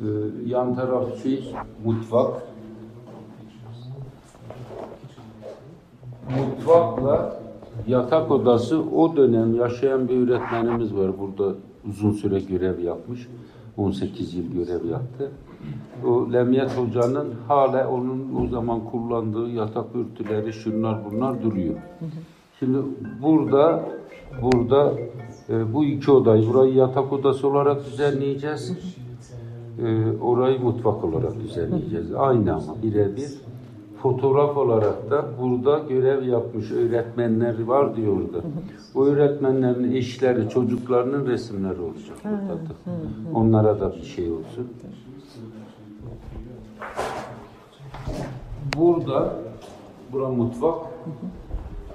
[0.00, 0.04] Ee,
[0.46, 1.54] yan taraf şey
[1.84, 2.42] mutfak.
[6.38, 7.40] Mutfakla
[7.86, 11.54] yatak odası o dönem yaşayan bir öğretmenimiz var burada
[11.88, 13.28] uzun süre görev yapmış.
[13.76, 15.30] 18 yıl görev yaptı.
[16.06, 21.74] O Lemiyet Hoca'nın hala onun o zaman kullandığı yatak örtüleri şunlar bunlar duruyor.
[22.58, 22.78] Şimdi
[23.22, 23.84] burada
[24.42, 24.92] burada
[25.48, 28.72] e, bu iki odayı burayı yatak odası olarak düzenleyeceğiz.
[29.82, 32.14] E, orayı mutfak olarak düzenleyeceğiz.
[32.14, 33.30] Aynı ama birebir.
[34.02, 38.46] Fotoğraf olarak da burada görev yapmış öğretmenler var diyor orada.
[38.94, 42.74] O öğretmenlerin eşleri, çocuklarının resimleri olacak burada da.
[43.34, 44.68] Onlara da bir şey olsun.
[48.76, 49.34] Burada,
[50.12, 50.74] bura mutfak.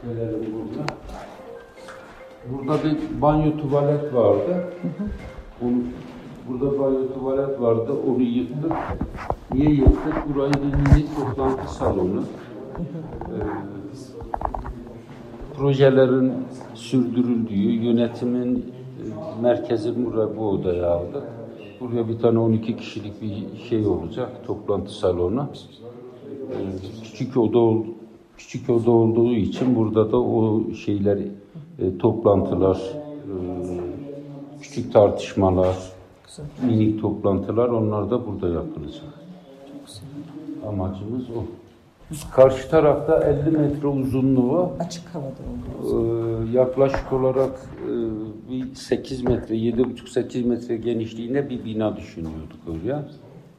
[0.04, 0.86] Gelelim burada.
[2.50, 4.74] Burada bir banyo tuvalet vardı.
[5.62, 5.78] Onu,
[6.50, 7.92] burada banyo tuvalet vardı.
[8.10, 8.72] Onu yıktık.
[9.54, 10.36] Niye yıktık?
[10.36, 12.24] Burayı mini toplantı salonu.
[12.80, 13.34] Ee,
[15.58, 16.34] projelerin
[16.74, 21.24] sürdürüldüğü, yönetimin e, merkezi buraya bu odaya aldık.
[21.80, 25.48] Buraya bir tane 12 kişilik bir şey olacak, toplantı salonu.
[26.52, 26.56] Ee,
[27.04, 27.84] küçük oda
[28.38, 31.18] küçük oda olduğu için burada da o şeyler
[31.80, 33.36] e, toplantılar, e,
[34.62, 35.91] küçük tartışmalar,
[36.64, 39.04] minik toplantılar onlar da burada yapılacak.
[40.68, 41.44] Amacımız o.
[42.32, 46.48] Karşı tarafta 50 metre uzunluğu Açık havada oldu.
[46.54, 47.52] ee, yaklaşık olarak
[47.86, 47.92] e,
[48.52, 53.04] bir 8 metre, 7,5-8 metre genişliğinde bir bina düşünüyorduk oraya.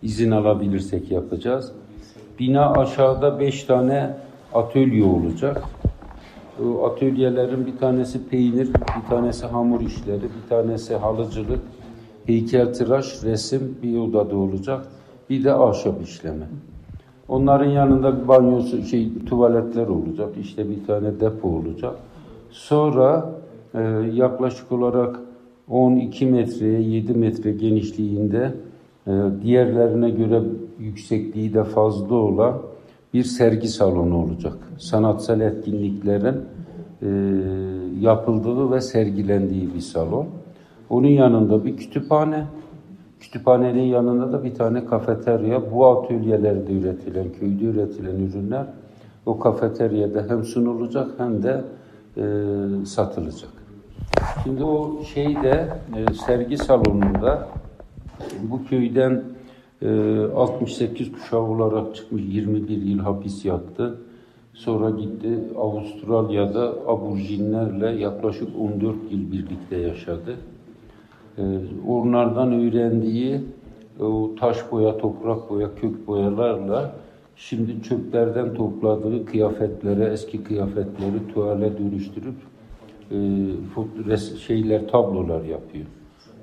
[0.03, 1.73] İzin alabilirsek yapacağız.
[2.39, 4.17] Bina aşağıda 5 tane
[4.55, 5.63] atölye olacak.
[6.65, 11.61] O atölyelerin bir tanesi peynir, bir tanesi hamur işleri, bir tanesi halıcılık,
[12.27, 14.87] heykeltıraş, resim bir odada olacak.
[15.31, 16.47] Bir de ahşap işleme.
[17.29, 20.29] Onların yanında bir banyosu, şey, tuvaletler olacak.
[20.41, 21.95] İşte bir tane depo olacak.
[22.51, 23.33] Sonra
[23.75, 23.81] e,
[24.13, 25.21] yaklaşık olarak
[25.69, 28.55] 12 metreye 7 metre genişliğinde
[29.07, 30.43] e, diğerlerine göre
[30.79, 32.59] yüksekliği de fazla olan
[33.15, 34.57] bir sergi salonu olacak.
[34.79, 36.37] Sanatsal etkinliklerin
[37.03, 37.09] e,
[38.01, 40.27] yapıldığı ve sergilendiği bir salon.
[40.93, 42.45] Onun yanında bir kütüphane,
[43.21, 45.73] Kütüphanenin yanında da bir tane kafeterya.
[45.73, 48.67] Bu atölyelerde üretilen, köyde üretilen ürünler
[49.27, 51.65] o kafeteryada hem sunulacak hem de
[52.17, 52.25] e,
[52.87, 53.51] satılacak.
[54.45, 57.49] Şimdi o şeyde e, sergi salonunda
[58.43, 59.23] bu köyden
[59.83, 63.99] e, 68 kuşağı olarak çıkmış 21 yıl hapis yattı.
[64.55, 70.37] Sonra gitti Avustralya'da aborjinlerle yaklaşık 14 yıl birlikte yaşadı.
[71.39, 71.43] Ee,
[71.89, 73.41] onlardan öğrendiği
[74.01, 76.95] o taş boya, toprak boya, kök boyalarla
[77.37, 82.35] şimdi çöplerden topladığı kıyafetlere, eski kıyafetleri tuvale dönüştürüp
[83.11, 84.17] e,
[84.47, 85.87] şeyler, tablolar yapıyor.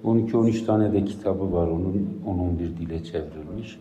[0.05, 3.79] 12-13 tane de kitabı var onun, 10-11 dile çevrilmiş.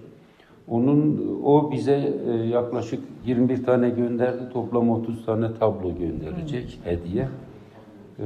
[0.68, 4.52] Onun o bize e, yaklaşık 21 tane gönderdi.
[4.52, 7.28] Toplam 30 tane tablo gönderecek hediye.
[8.18, 8.22] Ee,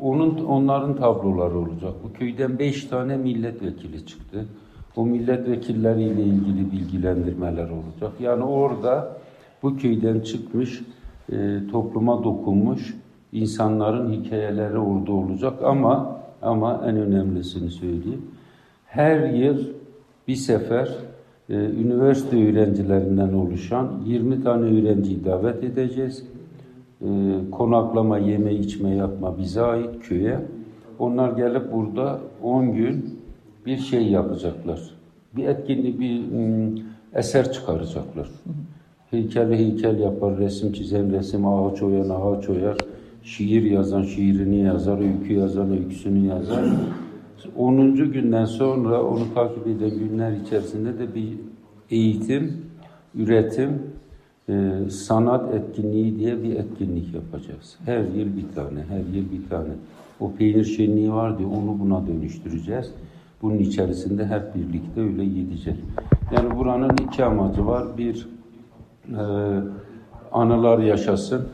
[0.00, 1.92] onun onların tabloları olacak.
[2.04, 4.46] Bu köyden beş tane milletvekili çıktı.
[4.96, 8.12] O milletvekilleriyle ilgili bilgilendirmeler olacak.
[8.20, 9.16] Yani orada
[9.62, 10.82] bu köyden çıkmış,
[11.32, 12.94] e, topluma dokunmuş
[13.32, 18.22] insanların hikayeleri orada olacak ama ama en önemlisini söyleyeyim.
[18.86, 19.64] Her yıl
[20.28, 20.88] bir sefer
[21.48, 26.24] e, üniversite öğrencilerinden oluşan 20 tane öğrenciyi davet edeceğiz.
[27.02, 27.06] E,
[27.50, 30.38] konaklama, yeme, içme yapma bize ait köye.
[30.98, 33.20] Onlar gelip burada 10 gün
[33.66, 34.80] bir şey yapacaklar.
[35.36, 36.78] Bir etkinlik, bir mm,
[37.14, 38.28] eser çıkaracaklar.
[39.10, 42.76] Heykel heykel yapar, resim çizen resim, ağaç oyan ağaç oyar,
[43.22, 46.64] şiir yazan şiirini yazar, öykü yazan öyküsünü yazar.
[47.56, 47.94] 10.
[47.94, 51.28] günden sonra onu takip eden günler içerisinde de bir
[51.90, 52.56] eğitim,
[53.14, 53.82] üretim,
[54.50, 57.76] e, sanat etkinliği diye bir etkinlik yapacağız.
[57.84, 59.70] Her yıl bir tane, her yıl bir tane.
[60.20, 62.92] O peynir şenliği var diye onu buna dönüştüreceğiz.
[63.42, 65.76] Bunun içerisinde hep birlikte öyle gidecek.
[66.36, 67.98] Yani buranın iki amacı var.
[67.98, 68.28] Bir,
[69.08, 69.22] e,
[70.32, 71.48] anılar yaşasın.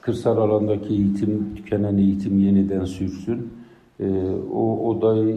[0.00, 3.52] Kırsal alandaki eğitim, tükenen eğitim yeniden sürsün.
[4.00, 4.06] E,
[4.54, 5.36] o odayı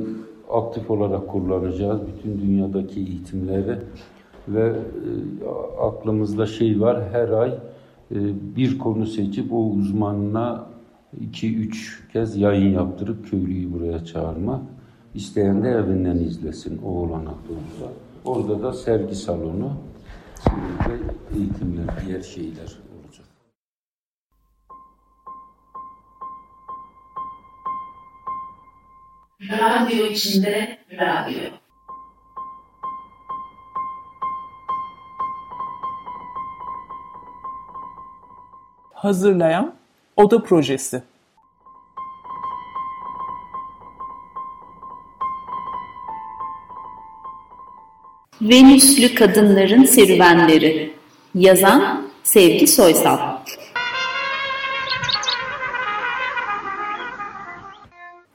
[0.52, 2.02] aktif olarak kullanacağız.
[2.08, 3.78] Bütün dünyadaki eğitimleri
[4.47, 5.49] ve e,
[5.82, 7.49] aklımızda şey var her ay
[8.12, 8.17] e,
[8.56, 10.65] bir konu seçip o uzmanına
[11.21, 14.62] iki üç kez yayın yaptırıp köylüyü buraya çağırmak.
[15.13, 17.93] İsteyen de evinden izlesin o olanak olursa.
[18.25, 19.73] Orada da sergi salonu
[20.89, 20.93] ve
[21.38, 23.25] eğitimler, diğer şeyler olacak.
[29.41, 31.62] Radyo içinde radyo.
[39.03, 39.75] Hazırlayan
[40.17, 41.03] Oda Projesi
[48.41, 50.93] Venüslü Kadınların Serüvenleri
[51.35, 53.19] Yazan Sevgi Soysal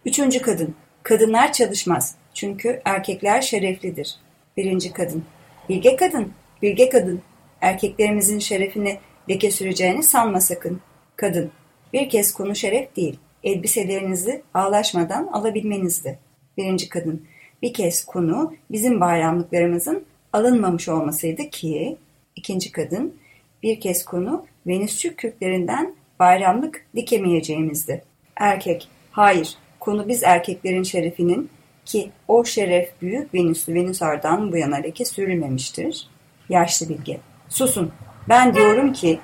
[0.07, 0.75] Üçüncü kadın.
[1.03, 2.15] Kadınlar çalışmaz.
[2.35, 4.15] Çünkü erkekler şereflidir.
[4.57, 5.25] Birinci kadın.
[5.69, 6.33] Bilge kadın.
[6.63, 7.23] Bilge kadın.
[7.61, 8.99] Erkeklerimizin şerefini
[9.31, 10.81] leke süreceğini sanma sakın.
[11.17, 11.51] Kadın.
[11.93, 13.19] Bir kez konu şeref değil.
[13.45, 16.19] Elbiselerinizi ağlaşmadan alabilmenizdi.
[16.57, 17.27] Birinci kadın.
[17.63, 21.97] Bir kez konu bizim bayramlıklarımızın alınmamış olmasıydı ki,
[22.37, 23.15] ikinci kadın,
[23.63, 28.05] bir kez konu Venüsçü kürklerinden bayramlık dikemeyeceğimizdi.
[28.37, 31.51] Erkek, hayır, konu biz erkeklerin şerefinin
[31.85, 36.09] ki o şeref büyük Venüslü Venüsar'dan bu yana leke sürülmemiştir.
[36.49, 37.93] Yaşlı bilge, susun,
[38.29, 39.21] ben diyorum ki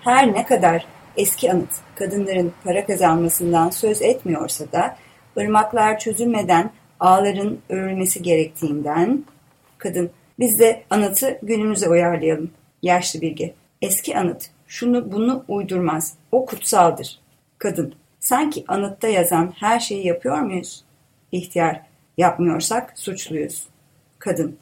[0.00, 4.96] her ne kadar eski anıt kadınların para kazanmasından söz etmiyorsa da
[5.38, 9.24] ırmaklar çözülmeden ağların örülmesi gerektiğinden
[9.78, 12.50] kadın biz de anıtı günümüze uyarlayalım.
[12.82, 13.54] Yaşlı bilge.
[13.82, 16.14] Eski anıt şunu bunu uydurmaz.
[16.32, 17.20] O kutsaldır.
[17.58, 17.94] Kadın.
[18.20, 20.84] Sanki anıtta yazan her şeyi yapıyor muyuz?
[21.32, 21.80] İhtiyar.
[22.18, 23.68] Yapmıyorsak suçluyuz.
[24.18, 24.56] Kadın.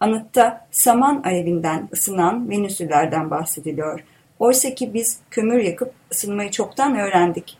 [0.00, 4.04] Anıtta saman alevinden ısınan Venüsülerden bahsediliyor.
[4.38, 7.58] Oysa ki biz kömür yakıp ısınmayı çoktan öğrendik.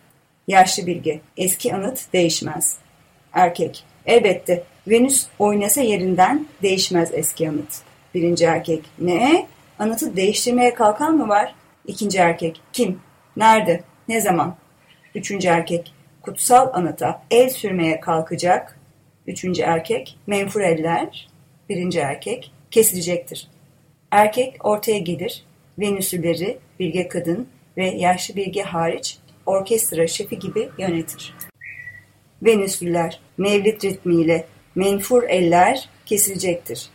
[0.48, 1.20] Yaşlı bilge.
[1.36, 2.76] Eski anıt değişmez.
[3.32, 3.84] Erkek.
[4.06, 7.82] Elbette Venüs oynasa yerinden değişmez eski anıt.
[8.14, 8.84] Birinci erkek.
[8.98, 9.46] Ne?
[9.78, 11.54] Anıtı değiştirmeye kalkan mı var?
[11.86, 12.60] İkinci erkek.
[12.72, 13.00] Kim?
[13.36, 13.80] Nerede?
[14.08, 14.56] Ne zaman?
[15.14, 15.92] Üçüncü erkek.
[16.22, 18.78] Kutsal anıta el sürmeye kalkacak.
[19.26, 20.18] Üçüncü erkek.
[20.26, 21.29] Menfur eller.
[21.70, 22.52] Birinci erkek.
[22.70, 23.48] Kesilecektir.
[24.10, 25.44] Erkek ortaya gelir.
[25.78, 31.34] Venüsüleri, bilge kadın ve yaşlı bilge hariç orkestra şefi gibi yönetir.
[32.42, 36.88] Venüslüler mevlit ritmiyle menfur eller kesilecektir.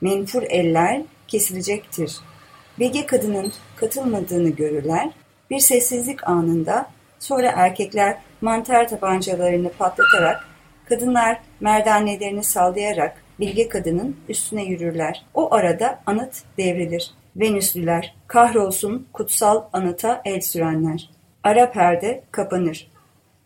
[0.00, 2.16] Menfur eller kesilecektir.
[2.78, 5.10] Bilge kadının katılmadığını görürler.
[5.50, 10.48] Bir sessizlik anında sonra erkekler mantar tabancalarını patlatarak
[10.88, 15.26] kadınlar merdanelerini sallayarak bilge kadının üstüne yürürler.
[15.34, 17.10] O arada anıt devrilir.
[17.36, 21.10] Venüslüler kahrolsun kutsal anıta el sürenler.
[21.42, 22.90] Ara perde kapanır.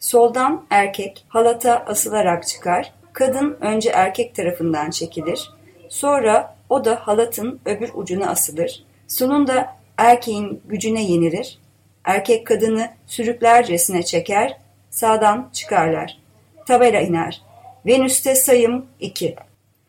[0.00, 2.92] Soldan erkek halata asılarak çıkar.
[3.12, 5.50] Kadın önce erkek tarafından çekilir.
[5.88, 8.84] Sonra o da halatın öbür ucuna asılır.
[9.08, 11.58] Sonunda erkeğin gücüne yenilir.
[12.04, 14.56] Erkek kadını sürüklercesine çeker.
[14.90, 16.18] Sağdan çıkarlar.
[16.66, 17.42] Tabela iner.
[17.86, 19.36] Venüs'te sayım 2.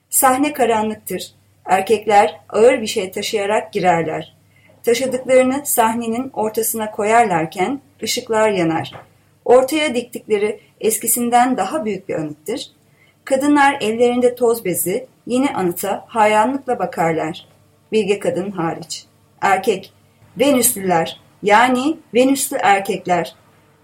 [0.10, 1.32] Sahne karanlıktır.
[1.66, 4.36] Erkekler ağır bir şey taşıyarak girerler.
[4.84, 8.92] Taşıdıklarını sahnenin ortasına koyarlarken ışıklar yanar.
[9.46, 12.72] Ortaya diktikleri eskisinden daha büyük bir anıttır.
[13.26, 17.48] Kadınlar ellerinde toz bezi yeni anıta hayranlıkla bakarlar.
[17.92, 19.06] Bilge kadın hariç.
[19.42, 19.94] Erkek,
[20.40, 23.36] Venüslüler yani Venüslü erkekler.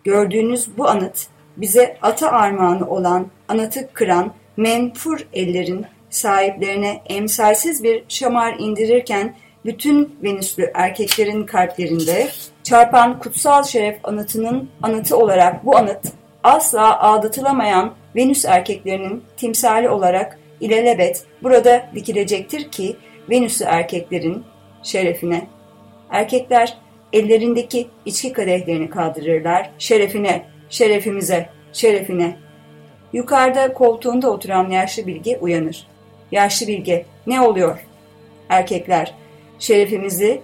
[0.04, 5.86] Gördüğünüz bu anıt bize ata armağanı olan anıtı kıran menfur ellerin
[6.16, 9.36] sahiplerine emsalsiz bir şamar indirirken
[9.66, 12.28] bütün Venüslü erkeklerin kalplerinde
[12.63, 16.05] çarpan kutsal şeref anıtının anıtı olarak bu anıt
[16.43, 22.95] asla aldatılamayan Venüs erkeklerinin timsali olarak ilelebet burada dikilecektir ki
[23.30, 24.43] Venüslü erkeklerin
[24.84, 25.47] şerefine.
[26.09, 26.78] Erkekler
[27.13, 29.70] ellerindeki içki kadehlerini kaldırırlar.
[29.80, 32.38] Şerefine, şerefimize, şerefine.
[33.13, 35.88] Yukarıda koltuğunda oturan yaşlı bilge uyanır.
[36.32, 37.80] Yaşlı bilge, ne oluyor?
[38.49, 39.13] Erkekler,
[39.59, 40.41] şerefimizi,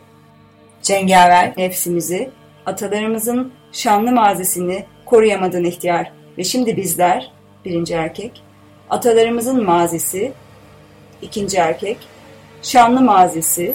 [0.81, 2.29] cengaver nefsimizi,
[2.65, 6.11] atalarımızın şanlı mazisini koruyamadın ihtiyar.
[6.37, 7.31] Ve şimdi bizler,
[7.65, 8.43] birinci erkek,
[8.89, 10.31] atalarımızın mazisi,
[11.21, 11.97] ikinci erkek,
[12.61, 13.73] şanlı mazisi,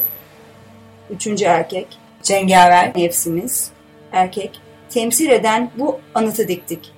[1.10, 1.86] üçüncü erkek,
[2.22, 3.70] cengaver nefsimiz,
[4.12, 6.92] erkek, temsil eden bu anıtı diktik.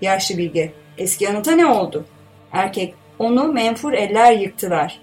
[0.00, 2.04] Yaşlı bilge, eski anıta ne oldu?
[2.52, 5.00] Erkek, onu menfur eller yıktılar.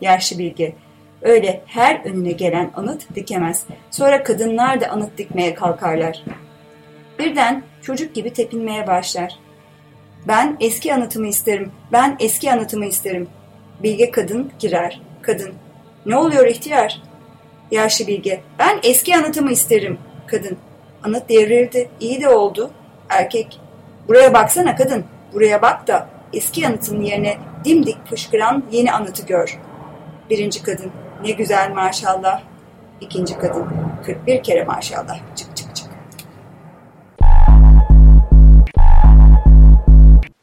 [0.00, 0.74] Yaşlı bilge,
[1.22, 3.64] öyle her önüne gelen anıt dikemez.
[3.90, 6.24] Sonra kadınlar da anıt dikmeye kalkarlar.
[7.18, 9.38] Birden çocuk gibi tepinmeye başlar.
[10.28, 13.28] Ben eski anıtımı isterim, ben eski anıtımı isterim.
[13.82, 15.00] Bilge kadın girer.
[15.22, 15.54] Kadın,
[16.06, 17.02] ne oluyor ihtiyar?
[17.70, 19.98] Yaşlı bilge, ben eski anıtımı isterim.
[20.26, 20.56] Kadın,
[21.02, 22.70] anıt devrildi, iyi de oldu.
[23.08, 23.60] Erkek,
[24.08, 29.60] buraya baksana kadın, buraya bak da eski anıtın yerine dimdik fışkıran yeni anıtı gör.
[30.30, 30.90] Birinci kadın,
[31.22, 32.42] ne güzel maşallah.
[33.00, 33.66] İkinci kadın,
[34.06, 35.36] 41 kere maşallah.
[35.36, 35.86] Çık çık çık.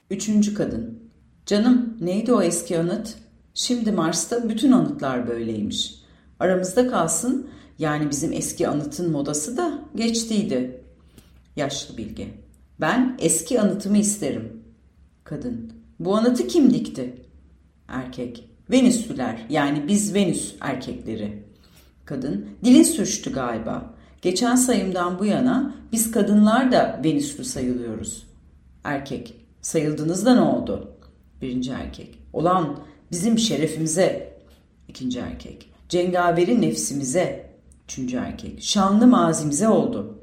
[0.09, 1.11] Üçüncü kadın.
[1.45, 3.15] Canım neydi o eski anıt?
[3.53, 5.95] Şimdi Mars'ta bütün anıtlar böyleymiş.
[6.39, 10.81] Aramızda kalsın yani bizim eski anıtın modası da geçtiydi.
[11.55, 12.27] Yaşlı bilge.
[12.81, 14.63] Ben eski anıtımı isterim.
[15.23, 15.82] Kadın.
[15.99, 17.15] Bu anıtı kim dikti?
[17.87, 18.49] Erkek.
[18.71, 21.43] Venüslüler yani biz Venüs erkekleri.
[22.05, 22.45] Kadın.
[22.63, 23.93] Dilin sürçtü galiba.
[24.21, 28.27] Geçen sayımdan bu yana biz kadınlar da Venüslü sayılıyoruz.
[28.83, 29.35] Erkek.
[29.61, 30.97] Sayıldınız da ne oldu?
[31.41, 32.19] Birinci erkek.
[32.33, 32.79] Olan
[33.11, 34.37] bizim şerefimize.
[34.87, 35.69] İkinci erkek.
[35.89, 37.53] Cengaveri nefsimize.
[37.83, 38.63] Üçüncü erkek.
[38.63, 40.19] Şanlı mazimize oldu.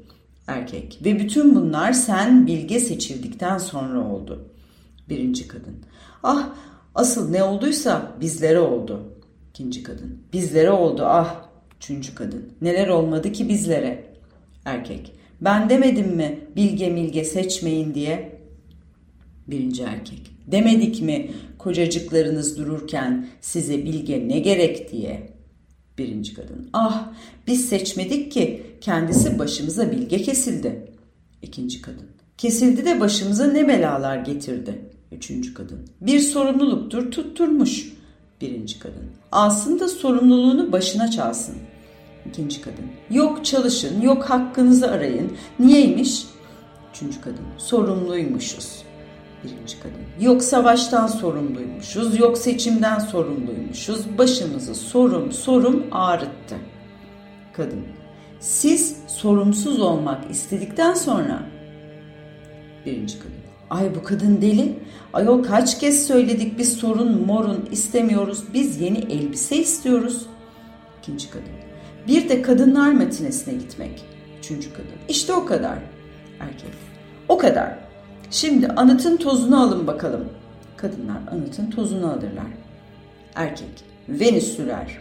[0.47, 0.99] Erkek.
[1.05, 4.50] Ve bütün bunlar sen bilge seçildikten sonra oldu.
[5.09, 5.75] Birinci kadın.
[6.23, 6.49] Ah
[6.95, 9.13] asıl ne olduysa bizlere oldu.
[9.49, 10.19] İkinci kadın.
[10.33, 11.51] Bizlere oldu ah.
[11.81, 12.53] Üçüncü kadın.
[12.61, 14.05] Neler olmadı ki bizlere?
[14.65, 15.13] Erkek.
[15.41, 18.41] Ben demedim mi bilge milge seçmeyin diye?
[19.47, 20.31] Birinci erkek.
[20.47, 25.33] Demedik mi kocacıklarınız dururken size bilge ne gerek diye?
[25.97, 26.69] Birinci kadın.
[26.73, 27.11] Ah
[27.47, 30.91] biz seçmedik ki kendisi başımıza bilge kesildi.
[31.41, 32.07] İkinci kadın.
[32.37, 34.90] Kesildi de başımıza ne belalar getirdi.
[35.11, 35.79] Üçüncü kadın.
[36.01, 37.93] Bir sorumluluktur tutturmuş.
[38.41, 39.09] Birinci kadın.
[39.31, 41.55] Alsın da sorumluluğunu başına çalsın.
[42.29, 42.85] İkinci kadın.
[43.09, 45.31] Yok çalışın, yok hakkınızı arayın.
[45.59, 46.25] Niyeymiş?
[46.93, 47.45] Üçüncü kadın.
[47.57, 48.83] Sorumluymuşuz.
[49.43, 50.25] Birinci kadın.
[50.25, 54.17] Yok savaştan sorumluymuşuz, yok seçimden sorumluymuşuz.
[54.17, 56.55] Başımızı sorum sorum ağrıttı.
[57.53, 57.83] Kadın.
[58.39, 61.43] Siz sorumsuz olmak istedikten sonra
[62.85, 63.40] birinci kadın.
[63.71, 64.79] Ay bu kadın deli.
[65.13, 68.43] Ayol kaç kez söyledik biz sorun morun istemiyoruz.
[68.53, 70.25] Biz yeni elbise istiyoruz.
[71.01, 71.45] İkinci kadın.
[72.07, 74.03] Bir de kadınlar matinesine gitmek.
[74.39, 74.87] Üçüncü kadın.
[75.09, 75.77] İşte o kadar.
[76.39, 76.73] Erkek.
[77.29, 77.77] O kadar.
[78.31, 80.29] Şimdi anıtın tozunu alın bakalım.
[80.77, 82.51] Kadınlar anıtın tozunu alırlar.
[83.35, 83.83] Erkek.
[84.09, 84.97] Venüslüler.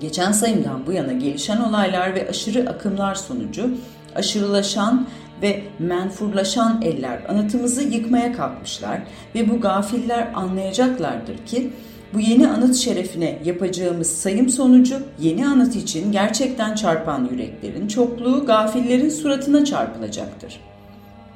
[0.00, 3.70] Geçen sayımdan bu yana gelişen olaylar ve aşırı akımlar sonucu
[4.14, 5.06] aşırılaşan
[5.42, 9.00] ve menfurlaşan eller anıtımızı yıkmaya kalkmışlar
[9.34, 11.70] ve bu gafiller anlayacaklardır ki
[12.14, 19.08] bu yeni anıt şerefine yapacağımız sayım sonucu yeni anıt için gerçekten çarpan yüreklerin çokluğu gafillerin
[19.08, 20.60] suratına çarpılacaktır.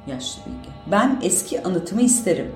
[0.07, 0.69] Yaşlı bilge.
[0.91, 2.51] Ben eski anıtımı isterim.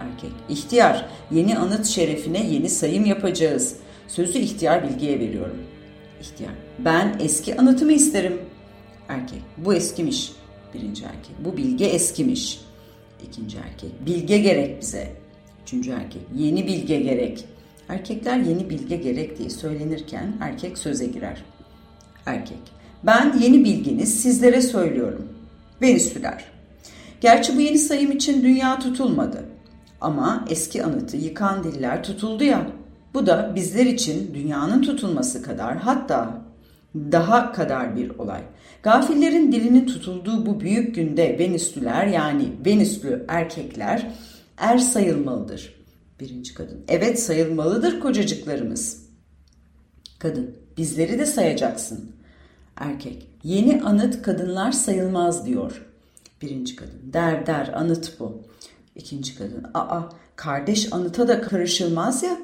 [0.00, 0.30] Erkek.
[0.48, 1.06] İhtiyar.
[1.30, 3.76] Yeni anıt şerefine yeni sayım yapacağız.
[4.08, 5.56] Sözü ihtiyar bilgiye veriyorum.
[6.20, 6.52] İhtiyar.
[6.78, 8.40] Ben eski anıtımı isterim.
[9.08, 9.40] Erkek.
[9.56, 10.32] Bu eskimiş.
[10.74, 11.34] Birinci erkek.
[11.44, 12.60] Bu bilge eskimiş.
[13.28, 14.06] İkinci erkek.
[14.06, 15.12] Bilge gerek bize.
[15.62, 16.22] Üçüncü erkek.
[16.36, 17.44] Yeni bilge gerek.
[17.88, 21.44] Erkekler yeni bilge gerek diye söylenirken erkek söze girer.
[22.26, 22.58] Erkek.
[23.02, 25.28] Ben yeni bilginiz sizlere söylüyorum.
[25.82, 26.44] Venüslüler.
[27.20, 29.44] Gerçi bu yeni sayım için dünya tutulmadı.
[30.00, 32.66] Ama eski anıtı yıkan diller tutuldu ya.
[33.14, 36.42] Bu da bizler için dünyanın tutulması kadar hatta
[36.94, 38.40] daha kadar bir olay.
[38.84, 44.10] Gafillerin dilinin tutulduğu bu büyük günde Venüslüler yani Venüslü erkekler
[44.58, 45.74] er sayılmalıdır.
[46.20, 46.84] Birinci kadın.
[46.88, 49.06] Evet sayılmalıdır kocacıklarımız.
[50.18, 50.56] Kadın.
[50.76, 52.12] Bizleri de sayacaksın.
[52.76, 53.28] Erkek.
[53.44, 55.86] Yeni anıt kadınlar sayılmaz diyor.
[56.42, 57.12] Birinci kadın.
[57.12, 58.42] Der der anıt bu.
[58.96, 59.64] İkinci kadın.
[59.74, 60.02] Aa
[60.36, 62.38] kardeş anıta da karışılmaz ya.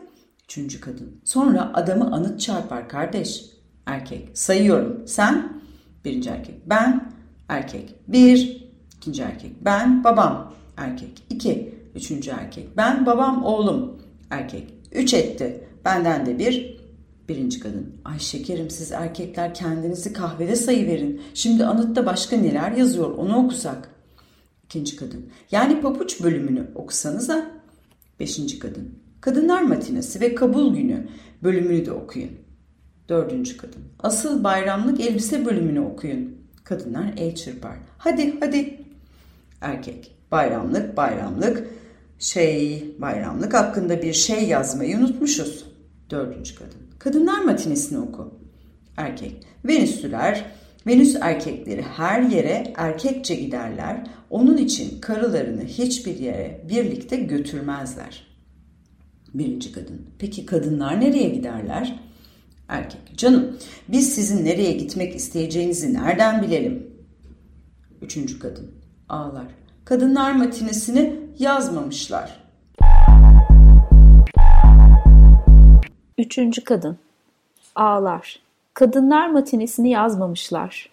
[0.44, 1.20] Üçüncü kadın.
[1.24, 3.44] Sonra adamı anıt çarpar kardeş.
[3.86, 4.28] Erkek.
[4.34, 5.02] Sayıyorum.
[5.06, 5.59] Sen.
[6.04, 6.54] Birinci erkek.
[6.66, 7.12] Ben.
[7.48, 7.94] Erkek.
[8.08, 8.66] Bir.
[8.96, 9.64] ikinci erkek.
[9.64, 10.04] Ben.
[10.04, 10.54] Babam.
[10.76, 11.22] Erkek.
[11.30, 11.74] İki.
[11.94, 12.76] Üçüncü erkek.
[12.76, 14.02] Ben babam oğlum.
[14.30, 14.74] Erkek.
[14.92, 15.64] Üç etti.
[15.84, 16.80] Benden de bir.
[17.28, 17.94] Birinci kadın.
[18.04, 21.20] Ay şekerim siz erkekler kendinizi kahvede sayıverin.
[21.34, 23.90] Şimdi anıtta başka neler yazıyor onu okusak.
[24.64, 25.26] İkinci kadın.
[25.50, 27.50] Yani papuç bölümünü okusanıza.
[28.20, 28.94] Beşinci kadın.
[29.20, 31.08] Kadınlar matinesi ve kabul günü
[31.42, 32.30] bölümünü de okuyun.
[33.10, 33.82] Dördüncü kadın.
[34.00, 36.36] Asıl bayramlık elbise bölümünü okuyun.
[36.64, 37.76] Kadınlar el çırpar.
[37.98, 38.80] Hadi hadi.
[39.60, 40.16] Erkek.
[40.32, 41.66] Bayramlık bayramlık
[42.18, 45.64] şey bayramlık hakkında bir şey yazmayı unutmuşuz.
[46.10, 46.80] Dördüncü kadın.
[46.98, 48.34] Kadınlar matinesini oku.
[48.96, 49.46] Erkek.
[49.64, 50.44] Venüslüler,
[50.86, 54.06] Venüs erkekleri her yere erkekçe giderler.
[54.30, 58.26] Onun için karılarını hiçbir yere birlikte götürmezler.
[59.34, 60.06] Birinci kadın.
[60.18, 62.00] Peki kadınlar nereye giderler?
[62.70, 63.00] Erkek.
[63.16, 63.58] Canım
[63.88, 66.90] biz sizin nereye gitmek isteyeceğinizi nereden bilelim?
[68.02, 68.74] Üçüncü kadın.
[69.08, 69.46] Ağlar.
[69.84, 72.40] Kadınlar matinesini yazmamışlar.
[76.18, 76.98] Üçüncü kadın.
[77.74, 78.40] Ağlar.
[78.74, 80.90] Kadınlar matinesini yazmamışlar.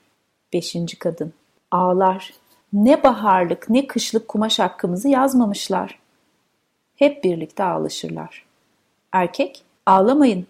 [0.54, 1.34] Beşinci kadın.
[1.72, 2.34] Ağlar.
[2.74, 6.00] Ne baharlık ne kışlık kumaş hakkımızı yazmamışlar.
[6.96, 8.46] Hep birlikte ağlaşırlar.
[9.12, 9.64] Erkek.
[9.86, 10.48] Ağlamayın.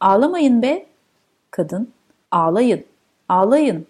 [0.00, 0.86] Ağlamayın be.
[1.50, 1.92] Kadın.
[2.30, 2.84] Ağlayın.
[3.28, 3.86] Ağlayın.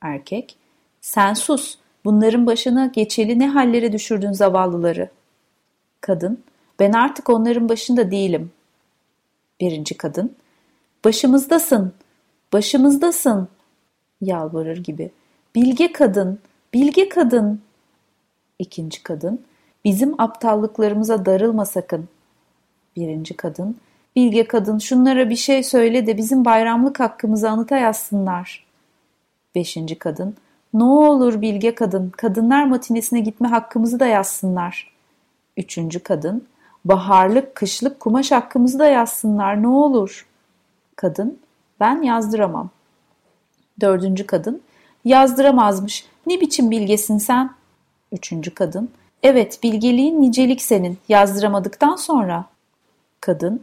[0.00, 0.56] Erkek.
[1.00, 1.78] Sen sus.
[2.04, 5.10] Bunların başına geçeli ne hallere düşürdün zavallıları.
[6.00, 6.44] Kadın.
[6.78, 8.52] Ben artık onların başında değilim.
[9.60, 10.36] Birinci kadın.
[11.04, 11.92] Başımızdasın,
[12.52, 13.48] başımızdasın.
[14.20, 15.10] Yalvarır gibi.
[15.54, 16.38] Bilge kadın,
[16.74, 17.62] bilge kadın.
[18.58, 19.44] İkinci kadın.
[19.84, 22.08] Bizim aptallıklarımıza darılma sakın.
[22.96, 23.76] Birinci kadın.
[24.16, 28.66] Bilge kadın şunlara bir şey söyle de bizim bayramlık hakkımızı anıta yazsınlar.
[29.54, 30.36] Beşinci kadın.
[30.74, 34.92] Ne olur bilge kadın, kadınlar matinesine gitme hakkımızı da yazsınlar.
[35.56, 36.46] Üçüncü kadın.
[36.84, 40.26] Baharlık, kışlık kumaş hakkımızı da yazsınlar ne olur.
[40.96, 41.38] Kadın,
[41.80, 42.70] ben yazdıramam.
[43.80, 44.62] Dördüncü kadın,
[45.04, 46.06] yazdıramazmış.
[46.26, 47.50] Ne biçim bilgesin sen?
[48.12, 48.90] Üçüncü kadın,
[49.22, 52.44] evet bilgeliğin nicelik senin, yazdıramadıktan sonra.
[53.20, 53.62] Kadın,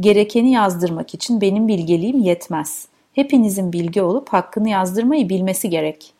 [0.00, 2.88] gerekeni yazdırmak için benim bilgeliğim yetmez.
[3.12, 6.12] Hepinizin bilgi olup hakkını yazdırmayı bilmesi gerek.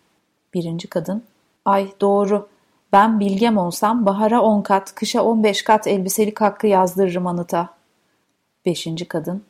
[0.54, 1.22] Birinci kadın,
[1.64, 2.48] ay doğru,
[2.92, 7.68] ben bilgem olsam bahara on kat, kışa on beş kat elbiselik hakkı yazdırırım anıta.
[8.66, 9.42] Beşinci kadın.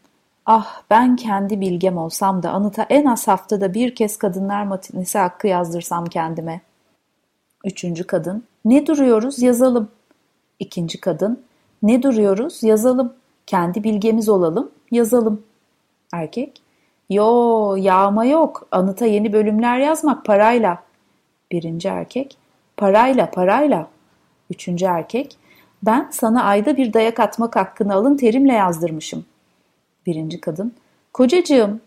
[0.47, 5.47] Ah ben kendi bilgem olsam da anıta en az haftada bir kez kadınlar matinesi hakkı
[5.47, 6.61] yazdırsam kendime.
[7.64, 8.45] Üçüncü kadın.
[8.64, 9.89] Ne duruyoruz yazalım.
[10.59, 11.43] İkinci kadın.
[11.83, 13.12] Ne duruyoruz yazalım.
[13.49, 15.43] Kendi bilgemiz olalım yazalım.
[16.13, 16.63] Erkek.
[17.11, 18.69] Yo yağma yok.
[18.71, 20.83] Anıta yeni bölümler yazmak parayla.
[21.53, 22.37] Birinci erkek.
[22.77, 23.89] Parayla, parayla.
[24.51, 25.37] Üçüncü erkek,
[25.83, 29.25] ben sana ayda bir dayak atmak hakkını alın terimle yazdırmışım.
[30.07, 30.75] Birinci kadın,
[31.13, 31.81] kocacığım.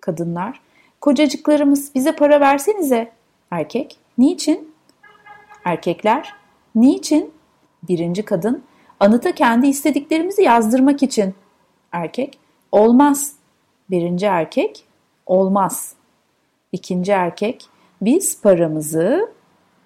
[0.00, 0.60] Kadınlar,
[1.00, 3.12] kocacıklarımız bize para versenize.
[3.50, 4.74] Erkek, niçin?
[5.64, 6.34] Erkekler,
[6.74, 7.30] niçin?
[7.88, 8.62] Birinci kadın,
[9.02, 11.34] anıta kendi istediklerimizi yazdırmak için.
[11.92, 12.38] Erkek,
[12.72, 13.32] olmaz.
[13.90, 14.84] Birinci erkek,
[15.26, 15.92] olmaz.
[16.72, 17.66] İkinci erkek,
[18.00, 19.30] biz paramızı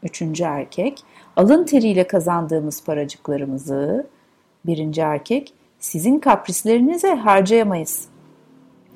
[0.02, 1.02] üçüncü erkek,
[1.36, 4.06] alın teriyle kazandığımız paracıklarımızı,
[4.66, 8.08] birinci erkek, sizin kaprislerinize harcayamayız.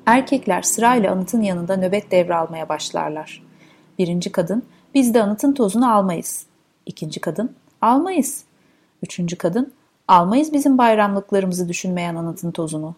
[0.05, 3.43] Erkekler sırayla anıtın yanında nöbet devralmaya başlarlar.
[3.99, 4.63] Birinci kadın,
[4.93, 6.45] biz de anıtın tozunu almayız.
[6.85, 8.43] İkinci kadın, almayız.
[9.03, 9.73] Üçüncü kadın,
[10.11, 12.95] almayız bizim bayramlıklarımızı düşünmeyen anıtın tozunu.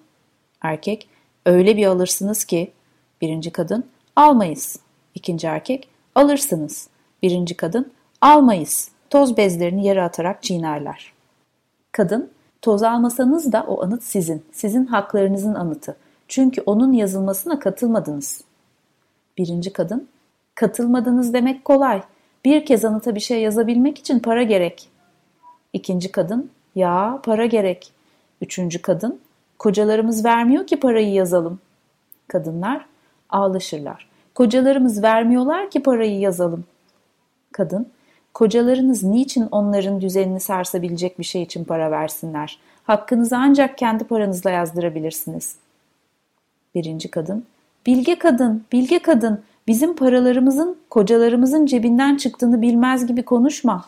[0.62, 1.08] Erkek,
[1.46, 2.72] öyle bir alırsınız ki,
[3.22, 3.86] birinci kadın,
[4.16, 4.80] almayız.
[5.16, 6.88] İkinci erkek, alırsınız.
[7.24, 7.92] Birinci kadın,
[8.22, 8.92] almayız.
[9.10, 11.14] Toz bezlerini yere atarak çiğnerler.
[11.92, 12.30] Kadın,
[12.62, 14.46] toz almasanız da o anıt sizin.
[14.52, 15.96] Sizin haklarınızın anıtı.
[16.28, 18.42] Çünkü onun yazılmasına katılmadınız.
[19.38, 20.08] Birinci kadın,
[20.56, 22.02] katılmadınız demek kolay.
[22.46, 24.90] Bir kez anıta bir şey yazabilmek için para gerek.
[25.74, 27.92] İkinci kadın, ya para gerek.
[28.42, 29.20] Üçüncü kadın,
[29.60, 31.60] kocalarımız vermiyor ki parayı yazalım.
[32.28, 32.86] Kadınlar
[33.30, 34.10] ağlaşırlar.
[34.36, 36.66] Kocalarımız vermiyorlar ki parayı yazalım.
[37.52, 37.88] Kadın,
[38.34, 42.60] kocalarınız niçin onların düzenini sarsabilecek bir şey için para versinler?
[42.84, 45.56] Hakkınızı ancak kendi paranızla yazdırabilirsiniz.
[46.76, 47.46] Birinci kadın,
[47.86, 53.86] bilge kadın, bilge kadın, bizim paralarımızın kocalarımızın cebinden çıktığını bilmez gibi konuşma.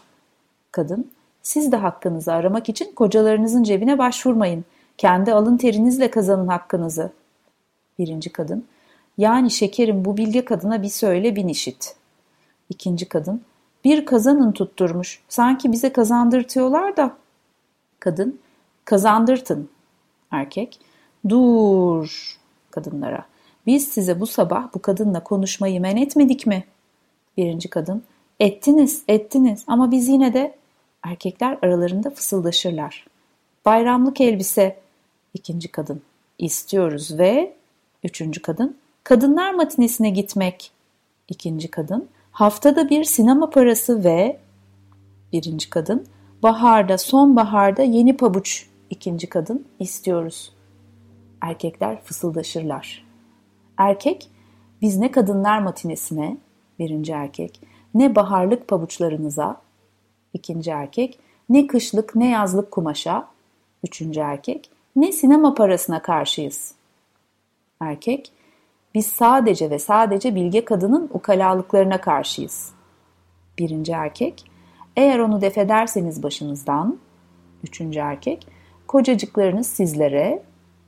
[0.71, 1.11] Kadın,
[1.45, 4.65] siz de hakkınızı aramak için kocalarınızın cebine başvurmayın.
[4.97, 7.11] Kendi alın terinizle kazanın hakkınızı.
[7.99, 8.65] Birinci kadın,
[9.17, 11.95] yani şekerim bu bilge kadına bir söyle bin işit.
[12.69, 13.41] İkinci kadın,
[13.83, 15.21] Bir kazanın tutturmuş.
[15.29, 17.17] Sanki bize kazandırtıyorlar da.
[17.99, 18.39] Kadın,
[18.85, 19.69] kazandırtın.
[20.31, 20.79] Erkek,
[21.29, 22.37] dur
[22.71, 23.25] kadınlara.
[23.65, 26.63] Biz size bu sabah bu kadınla konuşmayı men etmedik mi?
[27.37, 28.03] Birinci kadın,
[28.39, 30.55] ettiniz, ettiniz ama biz yine de
[31.05, 33.05] erkekler aralarında fısıldaşırlar.
[33.65, 34.79] Bayramlık elbise.
[35.33, 36.01] İkinci kadın,
[36.39, 37.53] istiyoruz ve
[38.03, 40.71] üçüncü kadın, kadınlar matinesine gitmek.
[41.29, 44.39] İkinci kadın, haftada bir sinema parası ve
[45.33, 46.05] birinci kadın,
[46.43, 48.67] baharda, sonbaharda yeni pabuç.
[48.89, 50.51] İkinci kadın, istiyoruz.
[51.41, 53.05] Erkekler fısıldaşırlar.
[53.77, 54.29] Erkek,
[54.81, 56.37] biz ne kadınlar matinesine,
[56.79, 57.61] birinci erkek,
[57.93, 59.64] ne baharlık pabuçlarınıza,
[60.35, 61.19] ikinci erkek,
[61.49, 63.27] ne kışlık ne yazlık kumaşa,
[63.83, 66.75] üçüncü erkek, ne sinema parasına karşıyız.
[67.81, 68.31] Erkek,
[68.95, 72.73] biz sadece ve sadece bilge kadının ukalalıklarına karşıyız.
[73.59, 74.45] Birinci erkek,
[74.95, 76.97] eğer onu defederseniz başınızdan,
[77.63, 78.47] üçüncü erkek,
[78.87, 80.43] kocacıklarınız sizlere,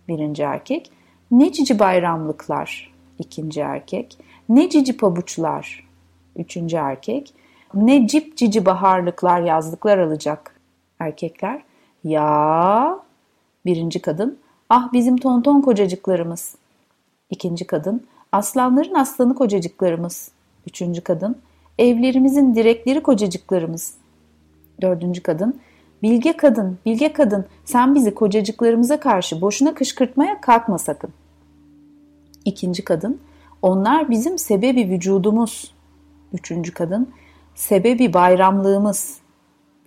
[0.07, 0.91] birinci erkek,
[1.31, 4.17] ne cici bayramlıklar, ikinci erkek,
[4.49, 5.87] ne cici pabuçlar,
[6.35, 7.33] üçüncü erkek,
[7.73, 10.55] ne cip cici baharlıklar yazlıklar alacak.
[10.99, 11.61] Erkekler,
[12.03, 12.99] ya
[13.65, 14.37] birinci kadın,
[14.69, 16.55] ah bizim tonton kocacıklarımız.
[17.29, 20.31] İkinci kadın, aslanların aslanı kocacıklarımız.
[20.67, 21.37] Üçüncü kadın,
[21.79, 23.93] evlerimizin direkleri kocacıklarımız.
[24.81, 25.59] Dördüncü kadın,
[26.03, 31.09] bilge kadın, bilge kadın sen bizi kocacıklarımıza karşı boşuna kışkırtmaya kalkma sakın.
[32.45, 33.19] İkinci kadın,
[33.61, 35.73] onlar bizim sebebi vücudumuz.
[36.33, 37.09] Üçüncü kadın,
[37.57, 39.17] sebebi bayramlığımız.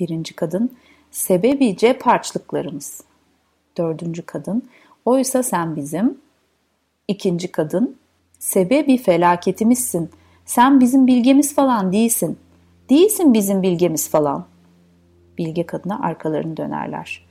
[0.00, 0.76] Birinci kadın,
[1.10, 3.04] sebebi cep harçlıklarımız.
[3.78, 4.68] Dördüncü kadın,
[5.04, 6.18] oysa sen bizim.
[7.08, 7.96] İkinci kadın,
[8.38, 10.10] sebebi felaketimizsin.
[10.44, 12.38] Sen bizim bilgemiz falan değilsin.
[12.90, 14.46] Değilsin bizim bilgemiz falan.
[15.38, 17.26] Bilge kadına arkalarını dönerler.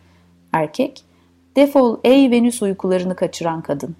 [0.53, 1.03] Erkek,
[1.55, 3.95] defol ey Venüs uykularını kaçıran kadın.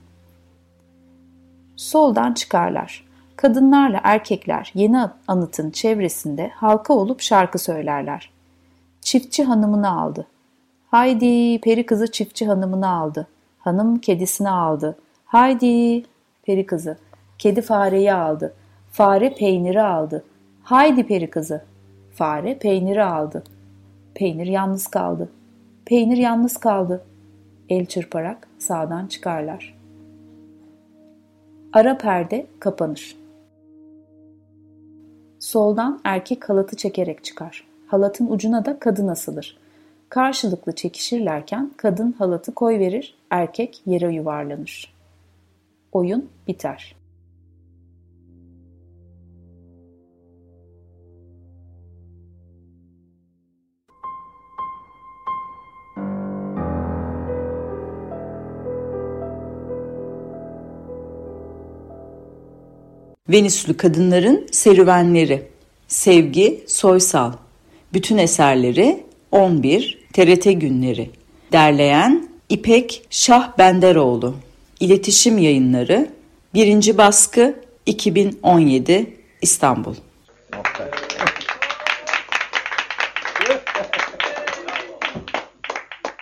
[1.75, 3.08] Soldan çıkarlar.
[3.39, 8.31] Kadınlarla erkekler yeni anıtın çevresinde halka olup şarkı söylerler.
[9.01, 10.27] Çiftçi hanımını aldı.
[10.87, 13.27] Haydi peri kızı çiftçi hanımını aldı.
[13.59, 14.97] Hanım kedisini aldı.
[15.25, 16.03] Haydi
[16.43, 16.97] peri kızı.
[17.37, 18.53] Kedi fareyi aldı.
[18.91, 20.23] Fare peyniri aldı.
[20.63, 21.63] Haydi peri kızı.
[22.15, 23.43] Fare peyniri aldı.
[24.13, 25.29] Peynir yalnız kaldı.
[25.85, 27.05] Peynir yalnız kaldı.
[27.69, 29.75] El çırparak sağdan çıkarlar.
[31.73, 33.18] Ara perde kapanır.
[35.39, 37.67] Soldan erkek halatı çekerek çıkar.
[37.87, 39.57] Halatın ucuna da kadın asılır.
[40.09, 44.93] Karşılıklı çekişirlerken kadın halatı koy verir, erkek yere yuvarlanır.
[45.91, 46.98] Oyun biter.
[63.29, 65.47] Venüslü Kadınların Serüvenleri.
[65.87, 67.33] Sevgi Soysal.
[67.93, 71.09] Bütün eserleri 11 TRT Günleri.
[71.51, 74.35] Derleyen İpek Şah Benderoğlu
[74.79, 76.09] İletişim Yayınları.
[76.53, 76.97] 1.
[76.97, 77.55] Baskı
[77.85, 79.95] 2017 İstanbul.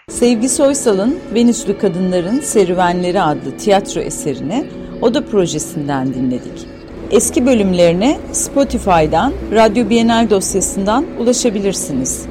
[0.09, 4.65] Sevgi Soysal'ın Venüslü Kadınların Serüvenleri adlı tiyatro eserini
[5.01, 6.76] Oda projesinden dinledik.
[7.11, 12.25] Eski bölümlerine Spotify'dan, Radyo Bienal dosyasından ulaşabilirsiniz.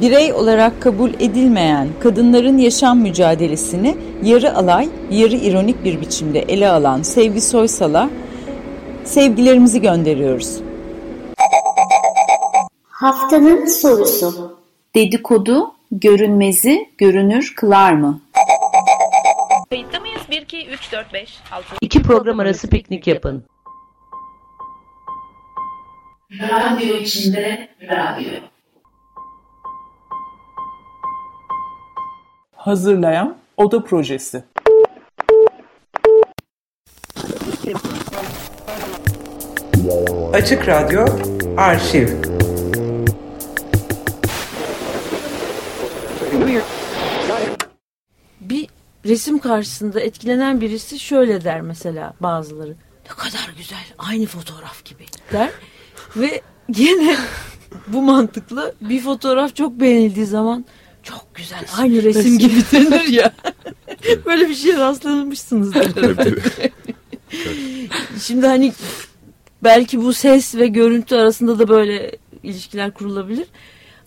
[0.00, 7.02] Birey olarak kabul edilmeyen kadınların yaşam mücadelesini yarı alay, yarı ironik bir biçimde ele alan
[7.02, 8.10] Sevgi Soysal'a
[9.04, 10.60] sevgilerimizi gönderiyoruz.
[12.88, 14.58] Haftanın sorusu.
[14.94, 18.20] Dedikodu görünmezi görünür kılar mı?
[19.70, 20.20] Kayıtta mıyız?
[20.30, 21.64] 1, 2, 3, 4, 5, 6.
[21.80, 23.44] İki program arası piknik yapın.
[26.38, 28.30] Radyo içinde radyo.
[32.56, 34.44] Hazırlayan Oda Projesi.
[40.32, 41.06] Açık Radyo
[41.56, 42.08] Arşiv
[48.40, 48.68] Bir
[49.04, 52.76] resim karşısında etkilenen birisi şöyle der mesela bazıları.
[53.08, 55.50] Ne kadar güzel aynı fotoğraf gibi der.
[56.16, 56.40] Ve
[56.70, 57.16] gene
[57.86, 60.64] bu mantıkla bir fotoğraf çok beğenildiği zaman
[61.02, 63.32] çok güzel aynı resim gibi denir ya.
[64.26, 66.40] Böyle bir şeye rastlamışsınızdır herhalde.
[68.22, 68.72] Şimdi hani
[69.64, 72.10] belki bu ses ve görüntü arasında da böyle
[72.42, 73.46] ilişkiler kurulabilir.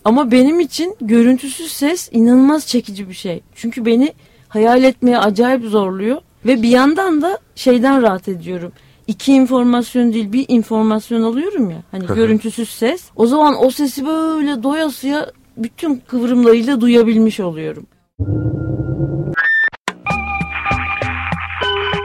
[0.04, 3.42] Ama benim için görüntüsüz ses inanılmaz çekici bir şey.
[3.54, 4.14] Çünkü beni
[4.48, 6.20] hayal etmeye acayip zorluyor.
[6.46, 8.72] Ve bir yandan da şeyden rahat ediyorum.
[9.06, 11.82] İki informasyon değil bir informasyon alıyorum ya.
[11.90, 13.10] Hani görüntüsüz ses.
[13.16, 17.86] O zaman o sesi böyle doyasıya bütün kıvrımlarıyla duyabilmiş oluyorum.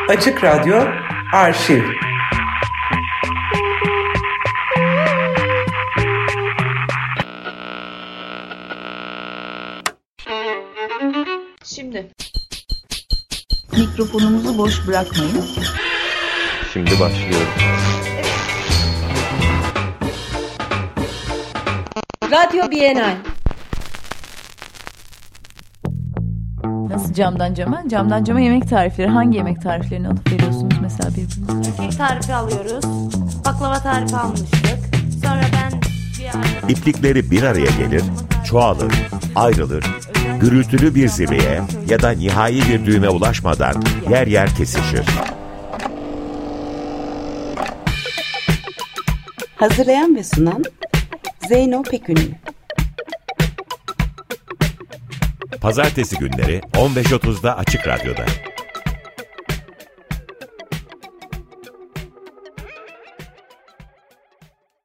[0.09, 0.83] Açık Radyo
[1.33, 1.83] Arşiv
[11.63, 12.07] Şimdi
[13.77, 15.45] mikrofonumuzu boş bırakmayın.
[16.73, 17.47] Şimdi başlıyorum.
[22.31, 23.15] Radyo Bienal.
[26.89, 27.83] Nasıl camdan cama?
[27.89, 29.07] Camdan cama yemek tarifleri.
[29.07, 31.71] Hangi yemek tariflerini alıp veriyorsunuz mesela birbirinize?
[31.77, 32.83] Kek tarifi alıyoruz.
[33.45, 34.79] Baklava tarifi almıştık.
[35.23, 36.73] Sonra ben bir.
[36.73, 38.03] İplikleri bir araya gelir,
[38.45, 38.93] çoğalır,
[39.35, 39.85] ayrılır,
[40.41, 45.05] gürültülü bir zirveye ya da nihai bir düğüme ulaşmadan yer yer kesişir.
[49.59, 50.63] Hazırlayan ve sunan
[51.47, 52.31] Zeyno Pekünlü.
[55.61, 58.25] Pazartesi günleri 15.30'da Açık Radyo'da.